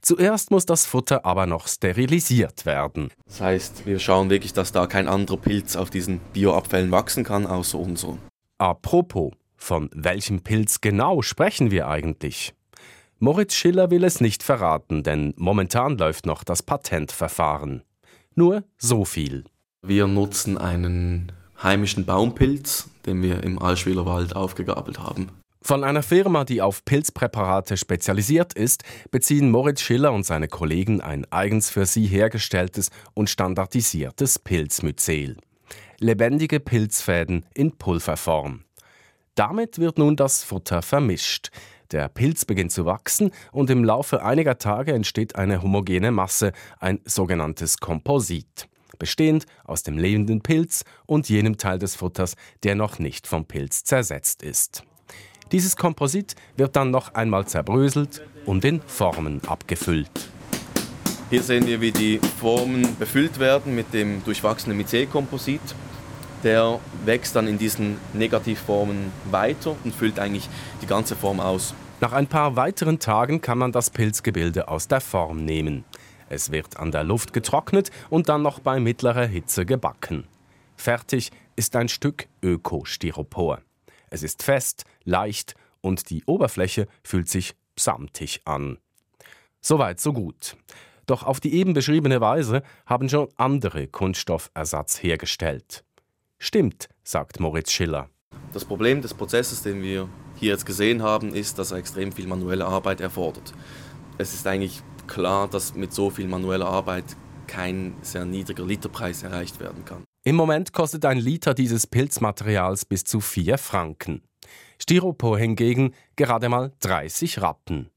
Zuerst 0.01 0.51
muss 0.51 0.65
das 0.65 0.85
Futter 0.85 1.25
aber 1.25 1.45
noch 1.45 1.69
sterilisiert 1.69 2.65
werden. 2.65 3.11
Das 3.27 3.39
heißt, 3.39 3.85
wir 3.85 3.99
schauen 3.99 4.29
wirklich, 4.29 4.51
dass 4.51 4.73
da 4.73 4.87
kein 4.87 5.07
anderer 5.07 5.37
Pilz 5.37 5.77
auf 5.77 5.89
diesen 5.89 6.19
Bioabfällen 6.33 6.91
wachsen 6.91 7.23
kann, 7.23 7.45
außer 7.45 7.77
unser. 7.77 8.17
Apropos, 8.57 9.31
von 9.55 9.89
welchem 9.93 10.41
Pilz 10.41 10.81
genau 10.81 11.21
sprechen 11.21 11.71
wir 11.71 11.87
eigentlich? 11.87 12.53
Moritz 13.23 13.53
Schiller 13.53 13.91
will 13.91 14.03
es 14.03 14.19
nicht 14.19 14.41
verraten, 14.41 15.03
denn 15.03 15.35
momentan 15.37 15.95
läuft 15.95 16.25
noch 16.25 16.43
das 16.43 16.63
Patentverfahren. 16.63 17.83
Nur 18.33 18.63
so 18.79 19.05
viel. 19.05 19.43
Wir 19.83 20.07
nutzen 20.07 20.57
einen 20.57 21.31
heimischen 21.61 22.07
Baumpilz, 22.07 22.89
den 23.05 23.21
wir 23.21 23.43
im 23.43 23.61
Allschwiler 23.61 24.07
Wald 24.07 24.35
aufgegabelt 24.35 24.97
haben. 24.97 25.29
Von 25.61 25.83
einer 25.83 26.01
Firma, 26.01 26.45
die 26.45 26.63
auf 26.63 26.83
Pilzpräparate 26.83 27.77
spezialisiert 27.77 28.53
ist, 28.53 28.83
beziehen 29.11 29.51
Moritz 29.51 29.81
Schiller 29.81 30.13
und 30.13 30.25
seine 30.25 30.47
Kollegen 30.47 30.99
ein 30.99 31.31
eigens 31.31 31.69
für 31.69 31.85
sie 31.85 32.07
hergestelltes 32.07 32.89
und 33.13 33.29
standardisiertes 33.29 34.39
Pilzmyzel. 34.39 35.37
Lebendige 35.99 36.59
Pilzfäden 36.59 37.45
in 37.53 37.77
Pulverform. 37.77 38.63
Damit 39.35 39.79
wird 39.79 39.97
nun 39.97 40.15
das 40.15 40.43
Futter 40.43 40.81
vermischt. 40.81 41.51
Der 41.91 42.07
Pilz 42.07 42.45
beginnt 42.45 42.71
zu 42.71 42.85
wachsen 42.85 43.31
und 43.51 43.69
im 43.69 43.83
Laufe 43.83 44.23
einiger 44.23 44.57
Tage 44.57 44.93
entsteht 44.93 45.35
eine 45.35 45.61
homogene 45.61 46.11
Masse, 46.11 46.53
ein 46.79 46.99
sogenanntes 47.05 47.77
Komposit 47.79 48.69
bestehend 49.01 49.47
aus 49.63 49.81
dem 49.81 49.97
lebenden 49.97 50.41
Pilz 50.41 50.83
und 51.07 51.27
jenem 51.27 51.57
Teil 51.57 51.79
des 51.79 51.95
Futters, 51.95 52.35
der 52.61 52.75
noch 52.75 52.99
nicht 52.99 53.25
vom 53.25 53.45
Pilz 53.45 53.83
zersetzt 53.83 54.43
ist. 54.43 54.83
Dieses 55.51 55.75
Komposit 55.75 56.35
wird 56.55 56.75
dann 56.75 56.91
noch 56.91 57.15
einmal 57.15 57.47
zerbröselt 57.47 58.21
und 58.45 58.63
in 58.63 58.79
Formen 58.81 59.41
abgefüllt. 59.47 60.29
Hier 61.31 61.41
sehen 61.41 61.65
wir, 61.65 61.81
wie 61.81 61.91
die 61.91 62.19
Formen 62.39 62.95
befüllt 62.97 63.39
werden 63.39 63.73
mit 63.73 63.91
dem 63.91 64.23
durchwachsenen 64.23 64.77
Mycelkomposit. 64.77 65.61
Der 66.43 66.79
wächst 67.03 67.35
dann 67.35 67.47
in 67.47 67.57
diesen 67.57 67.97
Negativformen 68.13 69.11
weiter 69.31 69.75
und 69.83 69.95
füllt 69.95 70.19
eigentlich 70.19 70.47
die 70.81 70.87
ganze 70.87 71.15
Form 71.15 71.39
aus. 71.39 71.73
Nach 72.01 72.13
ein 72.13 72.25
paar 72.25 72.55
weiteren 72.55 72.97
Tagen 72.97 73.41
kann 73.41 73.59
man 73.59 73.71
das 73.71 73.91
Pilzgebilde 73.91 74.69
aus 74.69 74.87
der 74.87 75.01
Form 75.01 75.45
nehmen. 75.45 75.85
Es 76.29 76.51
wird 76.51 76.77
an 76.77 76.91
der 76.91 77.03
Luft 77.03 77.31
getrocknet 77.31 77.91
und 78.09 78.27
dann 78.27 78.41
noch 78.41 78.57
bei 78.57 78.79
mittlerer 78.79 79.27
Hitze 79.27 79.67
gebacken. 79.67 80.27
Fertig 80.75 81.29
ist 81.55 81.75
ein 81.75 81.89
Stück 81.89 82.27
Öko-Styropor. 82.41 83.61
Es 84.09 84.23
ist 84.23 84.41
fest, 84.41 84.85
leicht 85.03 85.53
und 85.81 86.09
die 86.09 86.23
Oberfläche 86.25 86.87
fühlt 87.03 87.29
sich 87.29 87.53
samtig 87.77 88.41
an. 88.45 88.79
Soweit, 89.61 89.99
so 89.99 90.11
gut. 90.11 90.57
Doch 91.05 91.21
auf 91.21 91.39
die 91.39 91.53
eben 91.53 91.73
beschriebene 91.73 92.19
Weise 92.19 92.63
haben 92.87 93.09
schon 93.09 93.29
andere 93.35 93.87
Kunststoffersatz 93.87 95.03
hergestellt. 95.03 95.83
Stimmt, 96.39 96.89
sagt 97.03 97.39
Moritz 97.39 97.71
Schiller. 97.71 98.09
Das 98.53 98.65
Problem 98.65 99.03
des 99.03 99.13
Prozesses, 99.13 99.61
den 99.61 99.83
wir 99.83 100.09
hier 100.41 100.51
jetzt 100.51 100.65
gesehen 100.65 101.03
haben, 101.03 101.33
ist, 101.35 101.59
dass 101.59 101.71
er 101.71 101.77
extrem 101.77 102.11
viel 102.11 102.27
manuelle 102.27 102.65
Arbeit 102.65 102.99
erfordert. 102.99 103.53
Es 104.17 104.33
ist 104.33 104.45
eigentlich 104.47 104.81
klar, 105.07 105.47
dass 105.47 105.75
mit 105.75 105.93
so 105.93 106.09
viel 106.09 106.27
manueller 106.27 106.65
Arbeit 106.65 107.05
kein 107.45 107.93
sehr 108.01 108.25
niedriger 108.25 108.65
Literpreis 108.65 109.21
erreicht 109.23 109.59
werden 109.59 109.85
kann. 109.85 110.03
Im 110.23 110.35
Moment 110.35 110.73
kostet 110.73 111.05
ein 111.05 111.19
Liter 111.19 111.53
dieses 111.53 111.85
Pilzmaterials 111.85 112.85
bis 112.85 113.03
zu 113.03 113.19
4 113.19 113.57
Franken. 113.59 114.23
Styropor 114.79 115.37
hingegen 115.37 115.93
gerade 116.15 116.49
mal 116.49 116.71
30 116.79 117.41
Rappen. 117.41 117.91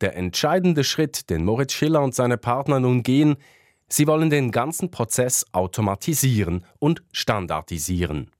Der 0.00 0.16
entscheidende 0.16 0.82
Schritt, 0.82 1.28
den 1.28 1.44
Moritz 1.44 1.72
Schiller 1.72 2.02
und 2.02 2.14
seine 2.14 2.38
Partner 2.38 2.80
nun 2.80 3.02
gehen, 3.02 3.36
sie 3.88 4.06
wollen 4.06 4.30
den 4.30 4.50
ganzen 4.50 4.90
Prozess 4.90 5.44
automatisieren 5.52 6.64
und 6.78 7.02
standardisieren. 7.12 8.30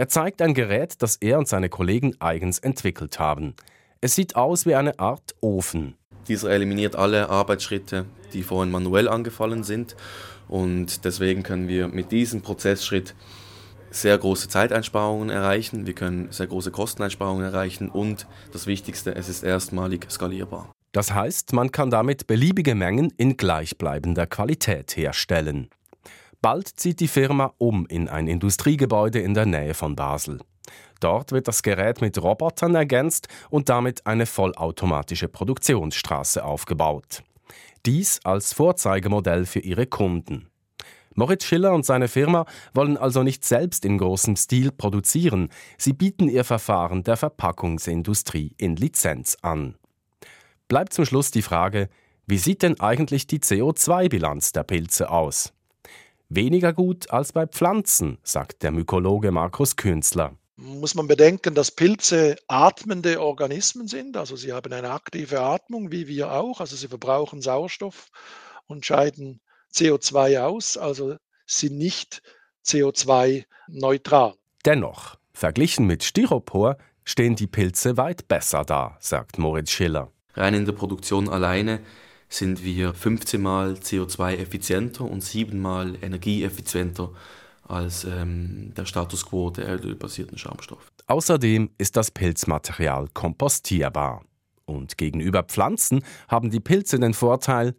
Er 0.00 0.08
zeigt 0.08 0.40
ein 0.40 0.54
Gerät, 0.54 1.02
das 1.02 1.16
er 1.16 1.38
und 1.38 1.46
seine 1.46 1.68
Kollegen 1.68 2.16
eigens 2.20 2.58
entwickelt 2.58 3.18
haben. 3.18 3.54
Es 4.00 4.14
sieht 4.14 4.34
aus 4.34 4.64
wie 4.64 4.74
eine 4.74 4.98
Art 4.98 5.34
Ofen. 5.42 5.94
Dieser 6.26 6.48
eliminiert 6.52 6.96
alle 6.96 7.28
Arbeitsschritte, 7.28 8.06
die 8.32 8.42
vorhin 8.42 8.72
manuell 8.72 9.08
angefallen 9.08 9.62
sind. 9.62 9.96
Und 10.48 11.04
deswegen 11.04 11.42
können 11.42 11.68
wir 11.68 11.88
mit 11.88 12.12
diesem 12.12 12.40
Prozessschritt 12.40 13.14
sehr 13.90 14.16
große 14.16 14.48
Zeiteinsparungen 14.48 15.28
erreichen, 15.28 15.86
wir 15.86 15.94
können 15.94 16.32
sehr 16.32 16.46
große 16.46 16.70
Kosteneinsparungen 16.70 17.44
erreichen 17.44 17.90
und 17.90 18.26
das 18.54 18.66
Wichtigste, 18.66 19.14
es 19.14 19.28
ist 19.28 19.42
erstmalig 19.42 20.10
skalierbar. 20.10 20.72
Das 20.92 21.12
heißt, 21.12 21.52
man 21.52 21.72
kann 21.72 21.90
damit 21.90 22.26
beliebige 22.26 22.74
Mengen 22.74 23.12
in 23.18 23.36
gleichbleibender 23.36 24.26
Qualität 24.26 24.96
herstellen. 24.96 25.68
Bald 26.42 26.68
zieht 26.68 27.00
die 27.00 27.08
Firma 27.08 27.52
um 27.58 27.86
in 27.86 28.08
ein 28.08 28.26
Industriegebäude 28.26 29.20
in 29.20 29.34
der 29.34 29.44
Nähe 29.44 29.74
von 29.74 29.94
Basel. 29.94 30.40
Dort 30.98 31.32
wird 31.32 31.48
das 31.48 31.62
Gerät 31.62 32.00
mit 32.00 32.22
Robotern 32.22 32.74
ergänzt 32.74 33.28
und 33.50 33.68
damit 33.68 34.06
eine 34.06 34.24
vollautomatische 34.24 35.28
Produktionsstraße 35.28 36.42
aufgebaut. 36.42 37.22
Dies 37.84 38.20
als 38.24 38.54
Vorzeigemodell 38.54 39.44
für 39.44 39.60
ihre 39.60 39.86
Kunden. 39.86 40.48
Moritz 41.14 41.44
Schiller 41.44 41.74
und 41.74 41.84
seine 41.84 42.08
Firma 42.08 42.46
wollen 42.72 42.96
also 42.96 43.22
nicht 43.22 43.44
selbst 43.44 43.84
in 43.84 43.98
großem 43.98 44.36
Stil 44.36 44.70
produzieren, 44.70 45.50
sie 45.76 45.92
bieten 45.92 46.28
ihr 46.28 46.44
Verfahren 46.44 47.02
der 47.02 47.16
Verpackungsindustrie 47.16 48.54
in 48.56 48.76
Lizenz 48.76 49.36
an. 49.42 49.74
Bleibt 50.68 50.94
zum 50.94 51.04
Schluss 51.04 51.30
die 51.30 51.42
Frage, 51.42 51.88
wie 52.26 52.38
sieht 52.38 52.62
denn 52.62 52.78
eigentlich 52.80 53.26
die 53.26 53.40
CO2-Bilanz 53.40 54.52
der 54.52 54.62
Pilze 54.62 55.10
aus? 55.10 55.52
Weniger 56.30 56.72
gut 56.72 57.10
als 57.10 57.32
bei 57.32 57.46
Pflanzen, 57.46 58.18
sagt 58.22 58.62
der 58.62 58.70
Mykologe 58.70 59.32
Markus 59.32 59.76
Künzler 59.76 60.36
muss 60.60 60.94
man 60.94 61.06
bedenken, 61.06 61.54
dass 61.54 61.70
Pilze 61.70 62.36
atmende 62.46 63.20
Organismen 63.20 63.88
sind. 63.88 64.16
Also 64.16 64.36
sie 64.36 64.52
haben 64.52 64.72
eine 64.72 64.90
aktive 64.90 65.40
Atmung, 65.40 65.90
wie 65.90 66.06
wir 66.06 66.32
auch. 66.32 66.60
Also 66.60 66.76
sie 66.76 66.88
verbrauchen 66.88 67.40
Sauerstoff 67.40 68.08
und 68.66 68.84
scheiden 68.84 69.40
CO2 69.72 70.40
aus, 70.40 70.76
also 70.76 71.16
sind 71.46 71.78
nicht 71.78 72.22
CO2-neutral. 72.66 74.34
Dennoch, 74.64 75.16
verglichen 75.32 75.86
mit 75.86 76.04
Styropor, 76.04 76.76
stehen 77.04 77.36
die 77.36 77.46
Pilze 77.46 77.96
weit 77.96 78.28
besser 78.28 78.64
da, 78.64 78.96
sagt 79.00 79.38
Moritz 79.38 79.70
Schiller. 79.70 80.12
Rein 80.34 80.54
in 80.54 80.66
der 80.66 80.72
Produktion 80.72 81.28
alleine 81.28 81.80
sind 82.30 82.64
wir 82.64 82.94
15 82.94 83.42
mal 83.42 83.74
CO2 83.74 84.36
effizienter 84.36 85.04
und 85.04 85.22
7 85.22 85.60
mal 85.60 85.96
energieeffizienter 86.00 87.10
als 87.64 88.04
ähm, 88.04 88.72
der 88.76 88.86
Status 88.86 89.26
quo 89.26 89.50
der 89.50 89.66
erdölbasierten 89.66 90.38
Schaumstoffe. 90.38 90.88
Außerdem 91.06 91.70
ist 91.76 91.96
das 91.96 92.10
Pilzmaterial 92.10 93.08
kompostierbar. 93.12 94.24
Und 94.64 94.96
gegenüber 94.96 95.42
Pflanzen 95.42 96.04
haben 96.28 96.50
die 96.50 96.60
Pilze 96.60 96.98
den 96.98 97.14
Vorteil, 97.14 97.74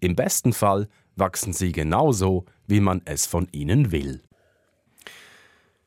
im 0.00 0.14
besten 0.14 0.52
Fall 0.52 0.88
wachsen 1.16 1.52
sie 1.52 1.72
genauso, 1.72 2.44
wie 2.68 2.80
man 2.80 3.02
es 3.04 3.26
von 3.26 3.48
ihnen 3.50 3.90
will. 3.90 4.22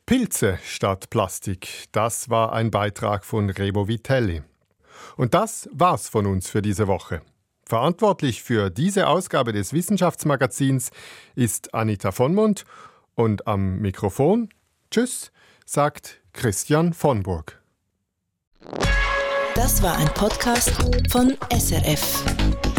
Pilze 0.06 0.60
statt 0.66 1.10
Plastik, 1.10 1.86
das 1.94 2.30
war 2.30 2.52
ein 2.52 2.72
Beitrag 2.72 3.24
von 3.24 3.50
Rebo 3.50 3.88
Vitelli. 3.88 4.42
Und 5.16 5.34
das 5.34 5.70
war's 5.72 6.10
von 6.10 6.26
uns 6.26 6.50
für 6.50 6.62
diese 6.62 6.88
Woche. 6.88 7.22
Verantwortlich 7.72 8.44
für 8.44 8.70
diese 8.70 9.08
Ausgabe 9.08 9.54
des 9.54 9.72
Wissenschaftsmagazins 9.72 10.92
ist 11.36 11.74
Anita 11.74 12.12
von 12.12 12.36
Mund 12.36 12.66
und 13.16 13.48
am 13.48 13.78
Mikrofon, 13.78 14.50
tschüss, 14.92 15.32
sagt 15.66 16.20
Christian 16.34 16.92
von 16.92 17.24
Burg. 17.24 17.62
Das 19.56 19.82
war 19.82 19.96
ein 19.96 20.14
Podcast 20.14 20.74
von 21.10 21.38
SRF. 21.50 22.71